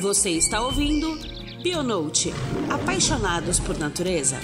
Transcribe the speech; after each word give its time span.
Você 0.00 0.30
está 0.30 0.60
ouvindo 0.60 1.18
Bionote 1.60 2.32
Apaixonados 2.70 3.58
por 3.58 3.76
Natureza. 3.76 4.36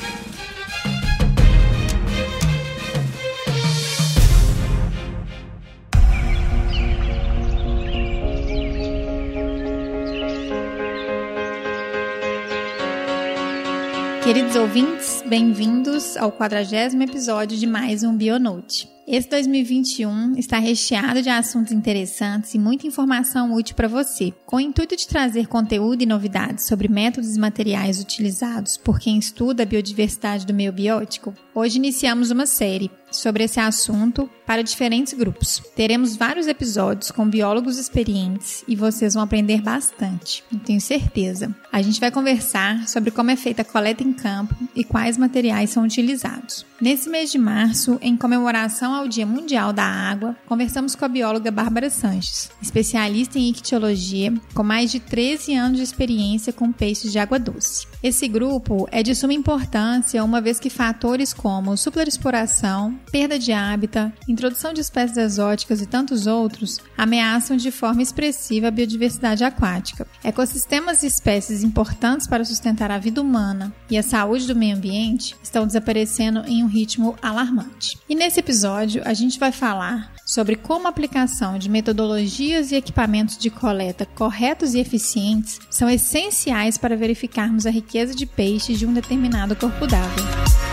Queridos 14.24 14.56
ouvintes, 14.56 15.22
bem-vindos 15.24 16.16
ao 16.16 16.32
quadragésimo 16.32 17.04
episódio 17.04 17.56
de 17.56 17.66
mais 17.66 18.02
um 18.02 18.16
Bionote. 18.16 18.93
Esse 19.06 19.28
2021 19.28 20.34
está 20.38 20.58
recheado 20.58 21.20
de 21.20 21.28
assuntos 21.28 21.72
interessantes 21.72 22.54
e 22.54 22.58
muita 22.58 22.86
informação 22.86 23.52
útil 23.52 23.76
para 23.76 23.86
você. 23.86 24.32
Com 24.46 24.56
o 24.56 24.60
intuito 24.60 24.96
de 24.96 25.06
trazer 25.06 25.46
conteúdo 25.46 26.02
e 26.02 26.06
novidades 26.06 26.66
sobre 26.66 26.88
métodos 26.88 27.36
e 27.36 27.38
materiais 27.38 28.00
utilizados 28.00 28.78
por 28.78 28.98
quem 28.98 29.18
estuda 29.18 29.62
a 29.62 29.66
biodiversidade 29.66 30.46
do 30.46 30.54
meio 30.54 30.72
biótico, 30.72 31.34
hoje 31.54 31.78
iniciamos 31.78 32.30
uma 32.30 32.46
série 32.46 32.90
sobre 33.14 33.44
esse 33.44 33.60
assunto 33.60 34.28
para 34.46 34.62
diferentes 34.62 35.14
grupos. 35.14 35.62
Teremos 35.74 36.16
vários 36.16 36.46
episódios 36.46 37.10
com 37.10 37.28
biólogos 37.28 37.78
experientes 37.78 38.64
e 38.68 38.76
vocês 38.76 39.14
vão 39.14 39.22
aprender 39.22 39.62
bastante, 39.62 40.44
tenho 40.64 40.80
certeza. 40.80 41.54
A 41.72 41.80
gente 41.80 42.00
vai 42.00 42.10
conversar 42.10 42.86
sobre 42.88 43.10
como 43.10 43.30
é 43.30 43.36
feita 43.36 43.62
a 43.62 43.64
coleta 43.64 44.02
em 44.02 44.12
campo 44.12 44.54
e 44.74 44.84
quais 44.84 45.16
materiais 45.16 45.70
são 45.70 45.84
utilizados. 45.84 46.66
Nesse 46.80 47.08
mês 47.08 47.30
de 47.30 47.38
março, 47.38 47.98
em 48.02 48.16
comemoração 48.16 48.92
ao 48.94 49.08
Dia 49.08 49.24
Mundial 49.24 49.72
da 49.72 49.84
Água, 49.84 50.36
conversamos 50.46 50.94
com 50.94 51.04
a 51.04 51.08
bióloga 51.08 51.50
Bárbara 51.50 51.88
Sanches, 51.88 52.50
especialista 52.60 53.38
em 53.38 53.48
ictiologia, 53.48 54.34
com 54.52 54.62
mais 54.62 54.90
de 54.90 55.00
13 55.00 55.54
anos 55.54 55.78
de 55.78 55.84
experiência 55.84 56.52
com 56.52 56.72
peixes 56.72 57.12
de 57.12 57.18
água 57.18 57.38
doce. 57.38 57.86
Esse 58.02 58.28
grupo 58.28 58.86
é 58.90 59.02
de 59.02 59.14
suma 59.14 59.32
importância, 59.32 60.22
uma 60.22 60.40
vez 60.40 60.60
que 60.60 60.68
fatores 60.68 61.32
como 61.44 61.76
superexploração, 61.76 62.98
perda 63.12 63.38
de 63.38 63.52
hábitat, 63.52 64.10
introdução 64.26 64.72
de 64.72 64.80
espécies 64.80 65.18
exóticas 65.18 65.82
e 65.82 65.86
tantos 65.86 66.26
outros 66.26 66.78
ameaçam 66.96 67.54
de 67.58 67.70
forma 67.70 68.00
expressiva 68.00 68.68
a 68.68 68.70
biodiversidade 68.70 69.44
aquática. 69.44 70.06
Ecossistemas 70.24 71.02
e 71.02 71.06
espécies 71.06 71.62
importantes 71.62 72.26
para 72.26 72.46
sustentar 72.46 72.90
a 72.90 72.96
vida 72.96 73.20
humana 73.20 73.74
e 73.90 73.98
a 73.98 74.02
saúde 74.02 74.46
do 74.46 74.56
meio 74.56 74.74
ambiente 74.74 75.36
estão 75.42 75.66
desaparecendo 75.66 76.44
em 76.46 76.64
um 76.64 76.66
ritmo 76.66 77.14
alarmante. 77.20 77.98
E 78.08 78.14
nesse 78.14 78.40
episódio, 78.40 79.02
a 79.04 79.12
gente 79.12 79.38
vai 79.38 79.52
falar 79.52 80.14
sobre 80.24 80.56
como 80.56 80.86
a 80.86 80.90
aplicação 80.90 81.58
de 81.58 81.68
metodologias 81.68 82.72
e 82.72 82.76
equipamentos 82.76 83.36
de 83.36 83.50
coleta 83.50 84.06
corretos 84.06 84.72
e 84.72 84.78
eficientes 84.78 85.60
são 85.68 85.90
essenciais 85.90 86.78
para 86.78 86.96
verificarmos 86.96 87.66
a 87.66 87.70
riqueza 87.70 88.14
de 88.14 88.24
peixes 88.24 88.78
de 88.78 88.86
um 88.86 88.94
determinado 88.94 89.54
corpo 89.54 89.86
d'água. 89.86 90.63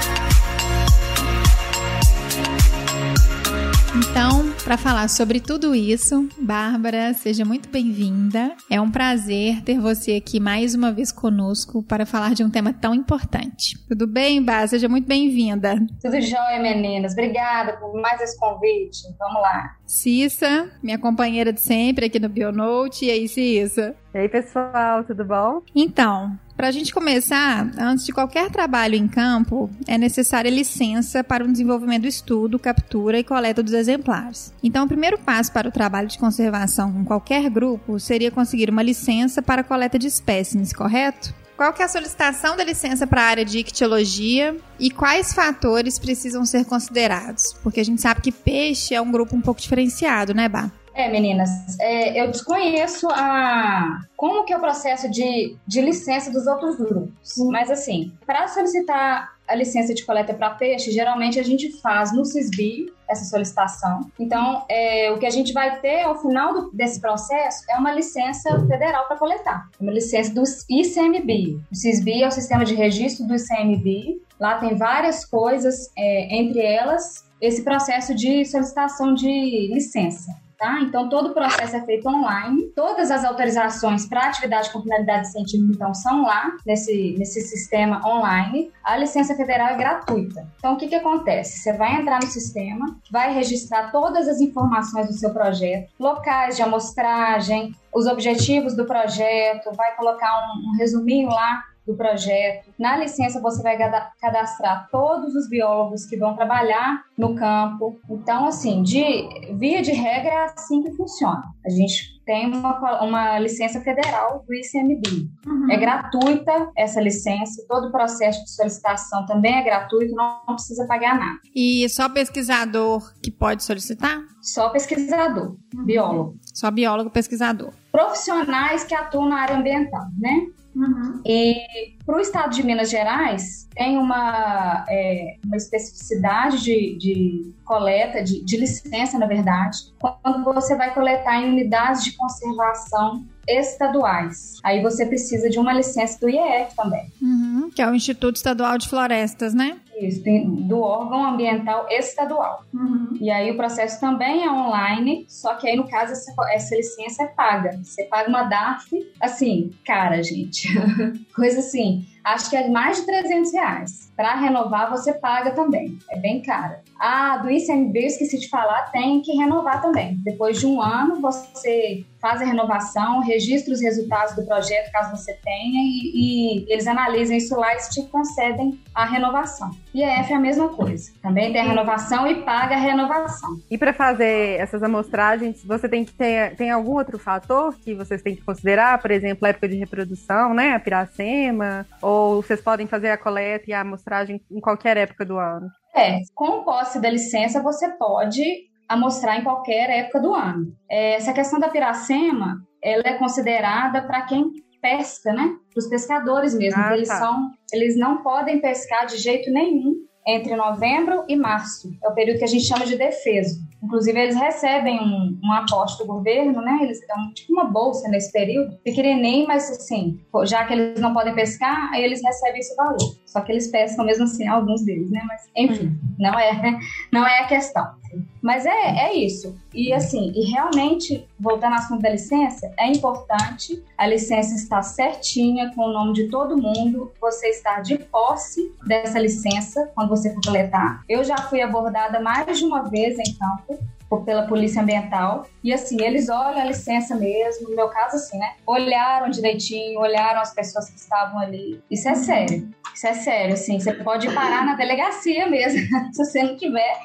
Então, 3.94 4.54
para 4.64 4.78
falar 4.78 5.10
sobre 5.10 5.42
tudo 5.42 5.76
isso, 5.76 6.30
Bárbara, 6.40 7.14
seja 7.14 7.44
muito 7.44 7.68
bem-vinda. 7.68 8.56
É 8.70 8.80
um 8.80 8.90
prazer 8.90 9.62
ter 9.64 9.80
você 9.80 10.14
aqui 10.16 10.40
mais 10.40 10.74
uma 10.74 10.94
vez 10.94 11.12
conosco 11.12 11.84
para 11.84 12.06
falar 12.06 12.34
de 12.34 12.42
um 12.42 12.50
tema 12.50 12.72
tão 12.72 12.96
importante. 12.96 13.78
Tudo 13.90 14.08
bem, 14.08 14.42
Bá? 14.42 14.66
Seja 14.66 14.88
muito 14.88 15.10
bem-vinda. 15.10 15.76
Tudo 16.02 16.22
jóia, 16.22 16.58
meninas. 16.62 17.12
Obrigada 17.12 17.74
por 17.74 17.94
mais 18.00 18.22
esse 18.22 18.40
convite. 18.40 19.02
Vamos 19.20 19.42
lá. 19.42 19.76
Cissa, 19.86 20.72
minha 20.82 20.98
companheira 20.98 21.52
de 21.52 21.60
sempre 21.60 22.06
aqui 22.06 22.18
no 22.18 22.30
Bionote. 22.30 23.06
E 23.06 23.12
aí, 23.12 23.28
Cissa? 23.28 23.94
E 24.14 24.20
aí, 24.20 24.30
pessoal, 24.30 25.04
tudo 25.04 25.26
bom? 25.26 25.62
Então, 25.76 26.40
para 26.62 26.68
a 26.68 26.72
gente 26.72 26.94
começar, 26.94 27.72
antes 27.76 28.06
de 28.06 28.12
qualquer 28.12 28.52
trabalho 28.52 28.94
em 28.94 29.08
campo, 29.08 29.68
é 29.88 29.98
necessária 29.98 30.48
licença 30.48 31.24
para 31.24 31.44
o 31.44 31.52
desenvolvimento 31.52 32.04
do 32.04 32.08
estudo, 32.08 32.60
captura 32.60 33.18
e 33.18 33.24
coleta 33.24 33.64
dos 33.64 33.74
exemplares. 33.74 34.54
Então, 34.62 34.86
o 34.86 34.88
primeiro 34.88 35.18
passo 35.18 35.52
para 35.52 35.68
o 35.68 35.72
trabalho 35.72 36.08
de 36.08 36.20
conservação 36.20 36.94
com 36.94 37.04
qualquer 37.04 37.50
grupo 37.50 38.00
seria 38.00 38.30
conseguir 38.30 38.70
uma 38.70 38.84
licença 38.84 39.42
para 39.42 39.64
coleta 39.64 39.98
de 39.98 40.06
espécimes, 40.06 40.72
correto? 40.72 41.34
Qual 41.58 41.74
que 41.74 41.82
é 41.82 41.86
a 41.86 41.90
solicitação 41.90 42.56
da 42.56 42.64
licença 42.64 43.08
para 43.08 43.24
a 43.24 43.26
área 43.26 43.46
de 43.46 43.58
ictiologia 43.58 44.56
e 44.80 44.92
quais 44.92 45.34
fatores 45.34 45.98
precisam 45.98 46.46
ser 46.46 46.66
considerados? 46.66 47.56
Porque 47.64 47.80
a 47.80 47.84
gente 47.84 48.04
sabe 48.04 48.22
que 48.22 48.32
peixe 48.32 48.94
é 48.94 49.02
um 49.02 49.12
grupo 49.12 49.36
um 49.36 49.42
pouco 49.42 49.60
diferenciado, 49.60 50.32
né, 50.32 50.48
Bá? 50.48 50.72
É, 50.94 51.10
meninas, 51.10 51.50
é, 51.80 52.22
eu 52.22 52.30
desconheço 52.30 53.08
a 53.10 54.02
como 54.18 54.44
que 54.44 54.54
é 54.54 54.58
o 54.58 54.60
processo 54.60 55.10
de, 55.10 55.56
de 55.66 55.82
licença 55.82 56.32
dos 56.32 56.46
outros 56.48 56.76
grupos. 56.76 57.14
Mas 57.50 57.72
assim, 57.72 58.12
para 58.26 58.48
solicitar 58.48 59.34
a 59.48 59.56
licença 59.56 59.94
de 59.94 60.06
coleta 60.06 60.34
para 60.34 60.52
peixe, 60.52 60.92
geralmente 60.92 61.40
a 61.40 61.44
gente 61.44 61.72
faz 61.82 62.14
no 62.14 62.24
CISBio 62.24 62.94
essa 63.10 63.26
solicitação. 63.26 64.10
Então, 64.18 64.64
é, 64.70 65.12
o 65.12 65.20
que 65.20 65.26
a 65.26 65.30
gente 65.30 65.52
vai 65.52 65.80
ter 65.80 66.04
ao 66.04 66.22
final 66.22 66.54
do, 66.54 66.72
desse 66.72 67.02
processo 67.02 67.64
é 67.70 67.76
uma 67.76 67.92
licença 67.92 68.50
federal 68.66 69.08
para 69.08 69.18
coletar, 69.18 69.70
uma 69.80 69.92
licença 69.92 70.34
do 70.34 70.44
ICMBio. 70.70 71.62
O 71.70 71.76
CISBio 71.76 72.24
é 72.24 72.28
o 72.28 72.32
sistema 72.32 72.64
de 72.64 72.74
registro 72.76 73.28
do 73.28 73.36
ICMBio. 73.36 74.22
Lá 74.40 74.58
tem 74.58 74.76
várias 74.76 75.26
coisas, 75.26 75.92
é, 75.98 76.36
entre 76.36 76.62
elas 76.62 77.30
esse 77.42 77.64
processo 77.64 78.14
de 78.14 78.46
solicitação 78.46 79.14
de 79.14 79.68
licença. 79.74 80.32
Tá? 80.62 80.80
Então, 80.80 81.10
todo 81.10 81.32
o 81.32 81.34
processo 81.34 81.76
é 81.76 81.82
feito 81.82 82.08
online. 82.08 82.68
Todas 82.76 83.10
as 83.10 83.26
autorizações 83.26 84.08
para 84.08 84.28
atividade 84.28 84.72
com 84.72 84.80
finalidade 84.80 85.32
científica, 85.32 85.74
então, 85.74 85.92
são 85.92 86.22
lá, 86.22 86.52
nesse, 86.64 87.16
nesse 87.18 87.42
sistema 87.42 88.00
online. 88.08 88.72
A 88.84 88.96
licença 88.96 89.34
federal 89.34 89.70
é 89.70 89.76
gratuita. 89.76 90.48
Então, 90.60 90.76
o 90.76 90.78
que, 90.78 90.88
que 90.88 90.94
acontece? 90.94 91.58
Você 91.58 91.74
vai 91.74 92.00
entrar 92.00 92.20
no 92.22 92.28
sistema, 92.28 92.96
vai 93.12 93.34
registrar 93.34 93.92
todas 93.92 94.28
as 94.28 94.40
informações 94.40 95.08
do 95.08 95.14
seu 95.14 95.32
projeto, 95.32 95.90
locais 96.00 96.58
de 96.58 96.62
amostragem, 96.62 97.74
os 97.92 98.06
objetivos 98.06 98.76
do 98.76 98.86
projeto, 98.86 99.76
vai 99.76 99.96
colocar 99.96 100.32
um, 100.46 100.70
um 100.70 100.78
resuminho 100.78 101.30
lá 101.30 101.64
do 101.86 101.96
projeto. 101.96 102.70
Na 102.78 102.98
licença, 102.98 103.42
você 103.42 103.62
vai 103.62 103.78
cadastrar 104.20 104.88
todos 104.92 105.36
os 105.36 105.50
biólogos 105.50 106.06
que 106.06 106.18
vão 106.18 106.36
trabalhar 106.36 107.04
no 107.18 107.36
campo. 107.36 108.00
Então, 108.10 108.46
assim, 108.46 108.84
de 108.84 109.28
via 109.58 109.82
de 109.82 109.92
regra, 109.92 110.32
é 110.32 110.46
assim 110.46 110.82
que 110.84 110.92
funciona. 110.96 111.42
A 111.66 111.70
gente 111.70 112.22
tem 112.26 112.48
uma, 112.48 113.04
uma 113.04 113.40
licença 113.40 113.82
federal 113.82 114.44
do 114.48 114.54
ICMBio. 114.54 115.28
Uhum. 115.46 115.72
É 115.72 115.78
gratuita 115.78 116.72
essa 116.78 117.02
licença, 117.02 117.66
todo 117.68 117.88
o 117.88 117.92
processo 117.92 118.44
de 118.44 118.52
solicitação 118.52 119.26
também 119.26 119.56
é 119.56 119.64
gratuito, 119.64 120.14
não, 120.16 120.42
não 120.48 120.56
precisa 120.56 120.86
pagar 120.88 121.18
nada. 121.18 121.40
E 121.54 121.88
só 121.90 122.08
pesquisador 122.08 123.14
que 123.22 123.32
pode 123.32 123.64
solicitar? 123.64 124.20
Só 124.42 124.70
pesquisador, 124.70 125.58
uhum. 125.76 125.86
biólogo. 125.86 126.36
Só 126.54 126.70
biólogo 126.72 127.10
pesquisador. 127.10 127.74
Profissionais 127.92 128.84
que 128.84 128.96
atuam 128.96 129.28
na 129.28 129.42
área 129.42 129.58
ambiental, 129.58 130.06
né? 130.18 130.48
Uhum. 130.76 131.22
E 131.26 131.96
para 132.06 132.18
o 132.18 132.20
estado 132.20 132.54
de 132.54 132.64
Minas 132.64 132.90
Gerais, 132.90 133.68
tem 133.76 133.98
uma, 133.98 134.86
é, 134.90 135.38
uma 135.46 135.58
especificidade 135.58 136.64
de, 136.64 136.98
de 136.98 137.54
coleta, 137.66 138.24
de, 138.24 138.44
de 138.44 138.58
licença, 138.58 139.18
na 139.18 139.26
verdade, 139.26 139.78
quando 140.00 140.44
você 140.44 140.76
vai 140.76 140.94
coletar 140.94 141.42
em 141.42 141.50
unidades 141.50 142.04
de 142.04 142.14
conservação 142.14 143.26
estaduais. 143.48 144.60
Aí 144.64 144.82
você 144.82 145.06
precisa 145.06 145.50
de 145.50 145.60
uma 145.60 145.74
licença 145.74 146.20
do 146.20 146.30
IEF 146.30 146.76
também. 146.76 147.12
Uhum, 147.22 147.70
que 147.74 147.82
é 147.82 147.90
o 147.90 147.96
Instituto 147.96 148.36
Estadual 148.36 148.78
de 148.78 148.88
Florestas, 148.88 149.54
né? 149.54 149.78
Isso, 150.08 150.22
do 150.68 150.82
órgão 150.82 151.24
ambiental 151.26 151.88
estadual. 151.90 152.64
Uhum. 152.74 153.18
E 153.20 153.30
aí 153.30 153.52
o 153.52 153.58
processo 153.58 154.00
também 154.00 154.44
é 154.44 154.52
online, 154.52 155.26
só 155.28 155.56
que 155.56 155.68
aí 155.68 155.76
no 155.76 155.88
caso 155.88 156.14
essa, 156.14 156.34
essa 156.52 156.76
licença 156.76 157.24
é 157.24 157.28
paga. 157.28 157.80
Você 157.84 158.04
paga 158.06 158.30
uma 158.30 158.44
DAF, 158.44 158.90
assim, 159.20 159.72
cara, 159.86 160.22
gente. 160.24 160.68
Coisa 161.36 161.60
assim, 161.60 162.06
acho 162.24 162.50
que 162.50 162.56
é 162.56 162.70
mais 162.70 162.98
de 162.98 163.06
300 163.06 163.54
reais. 163.54 164.12
Para 164.16 164.36
renovar, 164.36 164.90
você 164.90 165.14
paga 165.14 165.52
também. 165.52 165.98
É 166.10 166.18
bem 166.18 166.42
cara. 166.42 166.82
Ah, 167.04 167.38
do 167.38 167.50
ICMB, 167.50 168.00
eu 168.00 168.06
esqueci 168.06 168.40
de 168.40 168.48
falar, 168.48 168.92
tem 168.92 169.24
que 169.24 169.32
renovar 169.32 169.82
também. 169.82 170.20
Depois 170.24 170.60
de 170.60 170.68
um 170.68 170.80
ano, 170.80 171.20
você 171.20 172.06
faz 172.22 172.40
a 172.40 172.46
renovação, 172.46 173.22
registra 173.22 173.74
os 173.74 173.82
resultados 173.82 174.36
do 174.36 174.46
projeto, 174.46 174.92
caso 174.92 175.18
você 175.18 175.34
tenha, 175.34 175.82
e, 175.82 176.12
e 176.14 176.72
eles 176.72 176.86
analisam 176.86 177.36
isso 177.36 177.56
lá 177.56 177.74
e 177.74 177.78
te 177.90 178.04
concedem 178.04 178.80
a 178.94 179.04
renovação. 179.04 179.72
E 179.92 180.04
a 180.04 180.20
F 180.20 180.32
é 180.32 180.36
a 180.36 180.40
mesma 180.40 180.70
coisa. 180.70 181.12
Também 181.24 181.52
tem 181.52 181.62
a 181.62 181.64
renovação 181.64 182.28
e 182.28 182.44
paga 182.44 182.76
a 182.76 182.80
renovação. 182.80 183.60
E 183.72 183.80
para 183.80 183.94
fazer 183.94 184.60
essas 184.60 184.84
amostragens, 184.84 185.66
você 185.66 185.90
tem 185.90 186.06
que 186.06 186.14
ter 186.14 186.56
tem 186.56 186.70
algum 186.70 186.94
outro 186.94 187.18
fator 187.18 187.74
que 187.80 187.96
vocês 187.96 188.22
têm 188.22 188.36
que 188.36 188.44
considerar? 188.44 189.02
Por 189.02 189.10
exemplo, 189.10 189.48
a 189.48 189.50
época 189.50 189.68
de 189.68 189.78
reprodução, 189.78 190.54
né? 190.54 190.76
A 190.76 190.80
piracema, 190.80 191.88
ou 192.00 192.44
vocês 192.44 192.62
podem 192.62 192.86
fazer 192.86 193.10
a 193.10 193.18
coleta 193.18 193.66
e 193.68 193.74
a 193.74 193.82
amostragem 193.82 194.40
em 194.52 194.60
qualquer 194.60 194.98
época 194.98 195.26
do 195.26 195.40
ano? 195.40 195.68
É, 195.96 196.20
com 196.34 196.64
posse 196.64 197.00
da 197.00 197.10
licença, 197.10 197.62
você 197.62 197.90
pode 197.90 198.44
amostrar 198.88 199.40
em 199.40 199.44
qualquer 199.44 199.90
época 199.90 200.20
do 200.20 200.34
ano. 200.34 200.74
É, 200.90 201.16
essa 201.16 201.34
questão 201.34 201.60
da 201.60 201.70
piracema, 201.70 202.58
ela 202.84 203.04
é 203.06 203.18
considerada 203.18 204.02
para 204.02 204.22
quem 204.24 204.52
pesca, 204.82 205.32
né? 205.32 205.56
Para 205.72 205.80
os 205.80 205.88
pescadores 205.88 206.54
mesmo. 206.54 206.82
Ah, 206.82 206.96
eles, 206.96 207.08
tá. 207.08 207.20
são, 207.20 207.52
eles 207.72 207.98
não 207.98 208.22
podem 208.24 208.60
pescar 208.60 209.06
de 209.06 209.18
jeito 209.18 209.52
nenhum 209.52 209.96
entre 210.28 210.56
novembro 210.56 211.24
e 211.28 211.36
março. 211.36 211.90
É 212.04 212.10
o 212.10 212.14
período 212.14 212.40
que 212.40 212.44
a 212.44 212.48
gente 212.48 212.66
chama 212.66 212.86
de 212.86 212.98
defeso. 212.98 213.60
Inclusive, 213.84 214.20
eles 214.20 214.36
recebem 214.36 215.00
um, 215.00 215.40
um 215.44 215.54
aporte 215.54 215.98
do 215.98 216.06
governo, 216.06 216.62
né? 216.62 216.80
Eles 216.82 217.00
dão 217.08 217.34
tipo 217.34 217.54
uma 217.54 217.66
bolsa 217.66 218.08
nesse 218.10 218.32
período, 218.32 218.78
pequenininho, 218.84 219.48
mas 219.48 219.70
assim, 219.72 220.20
já 220.46 220.66
que 220.66 220.74
eles 220.74 221.02
não 221.02 221.14
podem 221.14 221.34
pescar, 221.34 221.92
aí 221.92 222.04
eles 222.04 222.22
recebem 222.24 222.60
esse 222.60 222.76
valor. 222.76 222.98
Só 223.26 223.42
que 223.42 223.52
eles 223.52 223.72
pescam 223.72 224.06
mesmo 224.06 224.26
assim, 224.26 224.48
alguns 224.48 224.84
deles, 224.86 225.10
né? 225.10 225.22
Mas, 225.28 225.50
enfim, 225.56 225.98
não 226.20 226.38
é, 226.38 226.80
não 227.12 227.26
é 227.26 227.40
a 227.40 227.48
questão. 227.48 228.01
Mas 228.42 228.66
é, 228.66 229.08
é 229.08 229.14
isso. 229.14 229.58
E 229.74 229.94
assim, 229.94 230.32
e 230.36 230.52
realmente, 230.52 231.28
voltando 231.40 231.74
ao 231.74 231.80
assunto 231.80 232.02
da 232.02 232.10
licença, 232.10 232.72
é 232.78 232.88
importante 232.88 233.84
a 233.98 234.08
licença 234.08 234.56
estar 234.56 234.82
certinha, 234.82 235.72
com 235.76 235.86
o 235.86 235.94
nome 235.94 236.14
de 236.14 236.28
todo 236.30 236.62
mundo, 236.62 237.12
você 237.20 237.50
estar 237.50 237.82
de 237.82 237.98
posse 237.98 238.74
dessa 238.86 239.20
licença 239.20 239.92
quando 239.96 240.10
você 240.10 240.34
for 240.34 240.42
coletar. 240.44 241.04
Eu 241.08 241.24
já 241.24 241.38
fui 241.38 241.62
abordada 241.62 242.20
mais 242.20 242.58
de 242.58 242.66
uma 242.66 242.90
vez 242.90 243.18
em 243.20 243.34
campo 243.36 243.80
pela 244.26 244.46
Polícia 244.46 244.82
Ambiental. 244.82 245.48
E 245.64 245.74
assim, 245.74 246.02
eles 246.02 246.30
olham 246.30 246.60
a 246.60 246.66
licença 246.66 247.16
mesmo, 247.16 247.70
no 247.70 247.76
meu 247.76 247.88
caso 247.88 248.18
assim, 248.18 248.38
né? 248.38 248.56
Olharam 248.68 249.30
direitinho, 249.30 250.00
olharam 250.00 250.42
as 250.42 250.54
pessoas 250.54 250.90
que 250.90 250.98
estavam 250.98 251.40
ali. 251.40 251.82
Isso 251.90 252.10
é 252.10 252.16
sério. 252.16 252.70
Isso 252.94 253.08
é 253.08 253.14
sério, 253.14 253.54
assim, 253.54 253.80
você 253.80 253.94
pode 253.94 254.30
parar 254.34 254.66
na 254.66 254.76
delegacia 254.76 255.48
mesmo, 255.48 255.80
se 256.12 256.26
você 256.26 256.44
não 256.44 256.58
tiver 256.58 257.00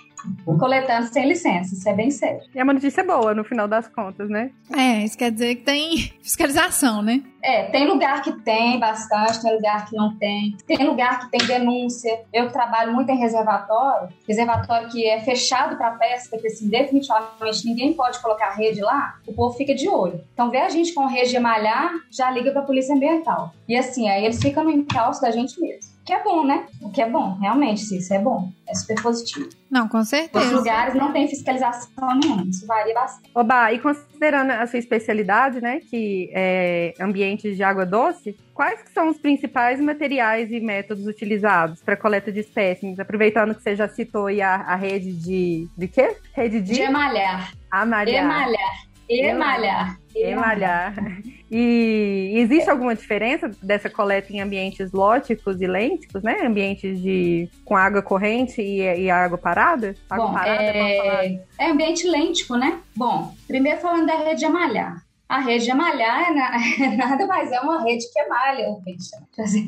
coletando 0.58 1.06
sem 1.08 1.26
licença. 1.26 1.74
Isso 1.74 1.88
é 1.88 1.92
bem 1.92 2.10
sério. 2.10 2.40
E 2.54 2.58
é 2.58 2.62
uma 2.62 2.72
notícia 2.72 3.04
boa, 3.04 3.34
no 3.34 3.44
final 3.44 3.68
das 3.68 3.88
contas, 3.88 4.28
né? 4.28 4.50
É, 4.74 5.04
isso 5.04 5.16
quer 5.16 5.30
dizer 5.30 5.56
que 5.56 5.62
tem 5.62 6.12
fiscalização, 6.22 7.02
né? 7.02 7.22
É, 7.42 7.64
tem 7.64 7.86
lugar 7.86 8.22
que 8.22 8.32
tem 8.42 8.78
bastante, 8.78 9.40
tem 9.40 9.54
lugar 9.54 9.86
que 9.86 9.94
não 9.94 10.16
tem. 10.16 10.56
Tem 10.66 10.84
lugar 10.84 11.20
que 11.20 11.30
tem 11.30 11.46
denúncia. 11.46 12.20
Eu 12.32 12.50
trabalho 12.50 12.92
muito 12.92 13.10
em 13.10 13.18
reservatório, 13.18 14.08
reservatório 14.26 14.88
que 14.88 15.06
é 15.06 15.20
fechado 15.20 15.76
para 15.76 15.92
pesca, 15.92 16.36
que 16.38 16.48
assim, 16.48 16.68
definitivamente 16.68 17.64
ninguém 17.64 17.92
pode 17.92 18.20
colocar 18.20 18.50
rede 18.50 18.80
lá, 18.80 19.14
o 19.26 19.32
povo 19.32 19.56
fica 19.56 19.74
de 19.74 19.88
olho. 19.88 20.20
Então 20.32 20.50
vê 20.50 20.58
a 20.58 20.68
gente 20.68 20.92
com 20.92 21.06
rede 21.06 21.30
de 21.30 21.38
malhar, 21.38 21.92
já 22.10 22.30
liga 22.30 22.50
para 22.50 22.62
a 22.62 22.64
polícia 22.64 22.94
ambiental. 22.94 23.52
E 23.68 23.76
assim, 23.76 24.08
aí 24.08 24.24
eles 24.24 24.42
ficam 24.42 24.64
no 24.64 24.70
encalço 24.70 25.20
da 25.20 25.30
gente 25.30 25.60
mesmo. 25.60 25.95
Que 26.06 26.12
é 26.12 26.22
bom, 26.22 26.44
né? 26.46 26.64
O 26.80 26.88
que 26.88 27.02
é 27.02 27.10
bom, 27.10 27.36
realmente, 27.40 27.82
isso 27.96 28.14
é 28.14 28.18
bom. 28.20 28.48
É 28.68 28.74
super 28.74 29.02
positivo. 29.02 29.48
Não, 29.68 29.88
com 29.88 29.98
Os 29.98 30.08
certeza. 30.08 30.54
lugares 30.56 30.94
não 30.94 31.12
tem 31.12 31.26
fiscalização 31.26 32.16
nenhuma, 32.22 32.44
isso 32.48 32.64
varia 32.64 32.94
bastante. 32.94 33.28
Oba, 33.34 33.72
e 33.72 33.80
considerando 33.80 34.52
a 34.52 34.64
sua 34.68 34.78
especialidade, 34.78 35.60
né, 35.60 35.80
que 35.90 36.30
é 36.32 36.94
ambientes 37.00 37.56
de 37.56 37.62
água 37.64 37.84
doce, 37.84 38.36
quais 38.54 38.84
são 38.94 39.08
os 39.08 39.18
principais 39.18 39.80
materiais 39.80 40.52
e 40.52 40.60
métodos 40.60 41.08
utilizados 41.08 41.82
para 41.82 41.96
coleta 41.96 42.30
de 42.30 42.38
espécimes? 42.38 43.00
Aproveitando 43.00 43.52
que 43.52 43.62
você 43.62 43.74
já 43.74 43.88
citou 43.88 44.26
aí 44.26 44.40
a, 44.40 44.54
a 44.54 44.76
rede 44.76 45.12
de... 45.12 45.68
De 45.76 45.88
quê? 45.88 46.16
Rede 46.32 46.60
de... 46.60 46.74
De 46.74 46.82
emalhar. 46.82 47.52
amalhar. 47.68 48.24
Emalhar. 48.24 48.86
Emalhar. 49.08 49.98
Emalhar. 50.14 50.94
E 51.50 52.32
existe 52.34 52.68
alguma 52.68 52.94
diferença 52.94 53.48
dessa 53.62 53.88
coleta 53.88 54.32
em 54.32 54.40
ambientes 54.40 54.90
lóticos 54.90 55.60
e 55.60 55.66
lênticos, 55.66 56.22
né? 56.22 56.38
Ambientes 56.44 57.00
de 57.00 57.48
com 57.64 57.76
água 57.76 58.02
corrente 58.02 58.60
e, 58.60 58.80
e 58.80 59.10
água 59.10 59.38
parada? 59.38 59.94
Água 60.10 60.26
Bom, 60.26 60.32
parada, 60.32 60.62
é... 60.62 61.40
é 61.58 61.70
ambiente 61.70 62.08
lêntico, 62.08 62.56
né? 62.56 62.80
Bom, 62.96 63.32
primeiro 63.46 63.80
falando 63.80 64.06
da 64.06 64.16
rede 64.16 64.40
de 64.40 64.44
amalhar. 64.46 65.04
A 65.28 65.40
rede 65.40 65.64
de 65.64 65.70
amalhar 65.70 66.30
é 66.30 66.34
na- 66.34 66.96
nada 67.06 67.26
mais 67.26 67.50
é 67.52 67.60
uma 67.60 67.82
rede 67.82 68.04
que 68.12 68.18
emalha. 68.20 68.66
Assim, 69.38 69.64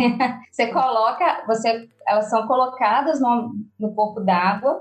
Você 0.50 0.66
coloca, 0.68 1.44
você, 1.46 1.88
elas 2.06 2.28
são 2.30 2.46
colocadas 2.46 3.20
no, 3.20 3.54
no 3.78 3.92
corpo 3.92 4.20
d'água. 4.20 4.80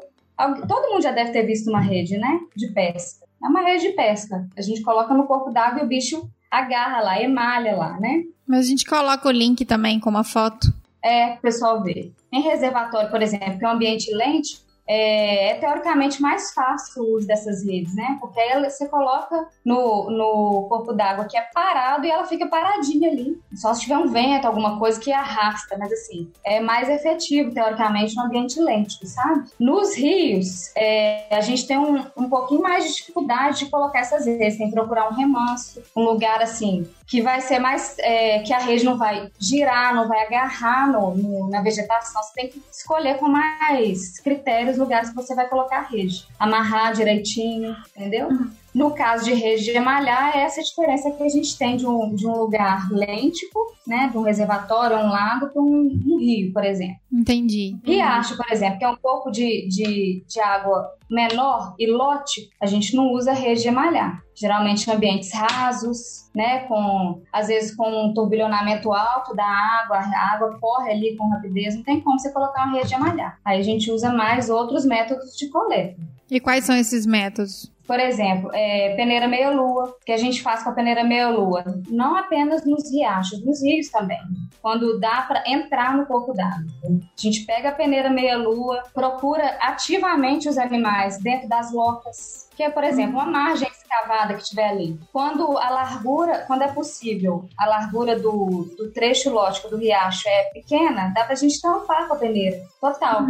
Todo 0.67 0.89
mundo 0.91 1.01
já 1.01 1.11
deve 1.11 1.31
ter 1.31 1.43
visto 1.43 1.69
uma 1.69 1.81
rede, 1.81 2.17
né? 2.17 2.39
De 2.55 2.67
pesca. 2.73 3.26
É 3.43 3.47
uma 3.47 3.61
rede 3.61 3.87
de 3.87 3.93
pesca. 3.93 4.47
A 4.57 4.61
gente 4.61 4.81
coloca 4.81 5.13
no 5.13 5.25
corpo 5.27 5.51
d'água 5.51 5.81
e 5.81 5.85
o 5.85 5.87
bicho 5.87 6.29
agarra 6.49 7.01
lá, 7.01 7.21
emalha 7.21 7.75
lá, 7.75 7.99
né? 7.99 8.23
Mas 8.47 8.65
a 8.65 8.69
gente 8.69 8.85
coloca 8.85 9.27
o 9.27 9.31
link 9.31 9.65
também 9.65 9.99
com 9.99 10.09
uma 10.09 10.23
foto. 10.23 10.73
é 11.03 11.33
o 11.33 11.37
pessoal 11.37 11.83
ver. 11.83 12.13
Em 12.31 12.41
reservatório, 12.41 13.09
por 13.09 13.21
exemplo, 13.21 13.57
que 13.57 13.65
é 13.65 13.67
um 13.67 13.71
ambiente 13.71 14.13
lente, 14.13 14.61
é, 14.87 15.51
é 15.51 15.53
teoricamente 15.55 16.21
mais 16.21 16.53
fácil 16.53 17.03
o 17.03 17.15
uso 17.17 17.27
dessas 17.27 17.65
redes, 17.65 17.93
né? 17.93 18.17
Porque 18.21 18.39
aí 18.39 18.63
você 18.63 18.87
coloca 18.87 19.47
no, 19.63 20.09
no 20.09 20.65
corpo 20.69 20.93
d'água 20.93 21.25
que 21.25 21.37
é 21.37 21.41
parado 21.53 22.05
e 22.05 22.09
ela 22.09 22.25
fica 22.25 22.47
paradinha 22.47 23.09
ali. 23.09 23.37
Só 23.57 23.73
se 23.73 23.81
tiver 23.81 23.97
um 23.97 24.07
vento, 24.07 24.45
alguma 24.45 24.77
coisa 24.79 24.99
que 24.99 25.11
arrasta, 25.11 25.75
mas 25.77 25.91
assim, 25.91 26.31
é 26.43 26.59
mais 26.59 26.87
efetivo, 26.89 27.51
teoricamente, 27.53 28.15
no 28.15 28.23
ambiente 28.23 28.59
lente, 28.61 29.05
sabe? 29.07 29.49
Nos 29.59 29.95
rios, 29.95 30.71
é, 30.75 31.25
a 31.35 31.41
gente 31.41 31.65
tem 31.67 31.77
um, 31.77 32.05
um 32.15 32.29
pouquinho 32.29 32.61
mais 32.61 32.85
de 32.85 32.93
dificuldade 32.95 33.59
de 33.59 33.65
colocar 33.65 33.99
essas 33.99 34.25
redes. 34.25 34.57
Tem 34.57 34.67
que 34.69 34.73
procurar 34.75 35.09
um 35.11 35.15
remanso, 35.15 35.81
um 35.95 36.03
lugar 36.03 36.41
assim, 36.41 36.87
que 37.07 37.21
vai 37.21 37.41
ser 37.41 37.59
mais. 37.59 37.95
é, 37.99 38.39
que 38.39 38.53
a 38.53 38.59
rede 38.59 38.85
não 38.85 38.97
vai 38.97 39.29
girar, 39.39 39.93
não 39.95 40.07
vai 40.07 40.25
agarrar 40.25 40.91
no, 40.91 41.15
no- 41.15 41.49
na 41.49 41.61
vegetação. 41.61 42.21
Você 42.21 42.33
tem 42.33 42.47
que 42.49 42.61
escolher 42.71 43.17
com 43.17 43.27
mais 43.27 44.19
critérios 44.19 44.77
lugares 44.77 45.09
que 45.09 45.15
você 45.15 45.33
vai 45.33 45.47
colocar 45.47 45.77
a 45.79 45.81
rede. 45.83 46.25
Amarrar 46.39 46.93
direitinho, 46.93 47.75
entendeu? 47.95 48.29
No 48.77 48.91
caso 48.91 49.25
de 49.25 49.33
rede 49.33 49.63
de 49.63 49.71
emalhar, 49.71 50.37
é 50.37 50.41
essa 50.41 50.61
diferença 50.61 51.09
que 51.09 51.23
a 51.23 51.27
gente 51.27 51.57
tem 51.57 51.77
de 51.77 51.87
um, 51.87 52.13
de 52.13 52.27
um 52.27 52.37
lugar 52.37 52.87
lêntico, 52.91 53.59
né, 53.87 54.07
de 54.11 54.15
um 54.15 54.21
reservatório, 54.21 54.97
um 54.97 55.09
lago, 55.09 55.47
para 55.47 55.59
um, 55.59 55.99
um 56.05 56.19
rio, 56.19 56.53
por 56.53 56.63
exemplo. 56.63 56.97
Entendi. 57.11 57.75
Riacho, 57.83 58.37
por 58.37 58.45
exemplo, 58.51 58.77
que 58.77 58.85
é 58.85 58.89
um 58.89 58.95
pouco 58.95 59.31
de, 59.31 59.67
de, 59.67 60.23
de 60.27 60.39
água 60.39 60.91
menor 61.09 61.73
e 61.79 61.89
lote, 61.89 62.51
a 62.61 62.67
gente 62.67 62.95
não 62.95 63.11
usa 63.13 63.33
rede 63.33 63.63
de 63.63 63.67
emalhar. 63.67 64.21
Geralmente 64.35 64.87
em 64.87 64.93
ambientes 64.93 65.33
rasos, 65.33 66.29
né, 66.35 66.59
com 66.67 67.19
às 67.33 67.47
vezes 67.47 67.75
com 67.75 67.89
um 67.89 68.13
turbilhonamento 68.13 68.93
alto 68.93 69.35
da 69.35 69.43
água, 69.43 69.97
a 69.97 70.33
água 70.35 70.55
corre 70.61 70.91
ali 70.91 71.17
com 71.17 71.27
rapidez, 71.29 71.75
não 71.75 71.81
tem 71.81 71.99
como 71.99 72.19
você 72.19 72.31
colocar 72.31 72.65
uma 72.65 72.75
rede 72.75 72.89
de 72.89 72.93
emalhar. 72.93 73.39
Aí 73.43 73.59
a 73.59 73.63
gente 73.63 73.91
usa 73.91 74.13
mais 74.13 74.51
outros 74.51 74.85
métodos 74.85 75.35
de 75.35 75.49
coleta. 75.49 75.97
E 76.29 76.39
quais 76.39 76.65
são 76.65 76.75
esses 76.75 77.05
métodos? 77.05 77.71
Por 77.87 78.01
exemplo, 78.01 78.51
é, 78.53 78.93
peneira 78.97 79.29
meia-lua, 79.29 79.95
que 80.05 80.11
a 80.11 80.17
gente 80.17 80.41
faz 80.41 80.61
com 80.61 80.69
a 80.69 80.73
peneira 80.73 81.05
meia-lua, 81.05 81.63
não 81.87 82.17
apenas 82.17 82.65
nos 82.65 82.91
riachos, 82.91 83.43
nos 83.45 83.63
rios 83.63 83.87
também, 83.87 84.19
quando 84.61 84.99
dá 84.99 85.21
para 85.21 85.49
entrar 85.49 85.95
no 85.95 86.05
corpo 86.05 86.33
d'água. 86.33 86.67
A 86.83 87.21
gente 87.21 87.45
pega 87.45 87.69
a 87.69 87.71
peneira 87.71 88.09
meia-lua, 88.09 88.83
procura 88.93 89.57
ativamente 89.61 90.49
os 90.49 90.57
animais 90.57 91.17
dentro 91.19 91.47
das 91.47 91.71
locas, 91.71 92.49
que 92.57 92.63
é, 92.63 92.69
por 92.69 92.83
exemplo, 92.83 93.13
uma 93.13 93.25
margem 93.25 93.69
escavada 93.69 94.33
que 94.33 94.43
tiver 94.43 94.67
ali. 94.67 94.99
Quando 95.13 95.57
a 95.57 95.69
largura, 95.69 96.43
quando 96.45 96.63
é 96.63 96.67
possível, 96.67 97.47
a 97.57 97.67
largura 97.67 98.19
do, 98.19 98.67
do 98.77 98.91
trecho 98.91 99.29
lógico 99.29 99.69
do 99.69 99.77
riacho 99.77 100.27
é 100.27 100.49
pequena, 100.51 101.13
dá 101.15 101.23
pra 101.23 101.35
gente 101.35 101.61
tampar 101.61 102.05
com 102.05 102.15
a 102.15 102.17
peneira, 102.17 102.61
total. 102.81 103.21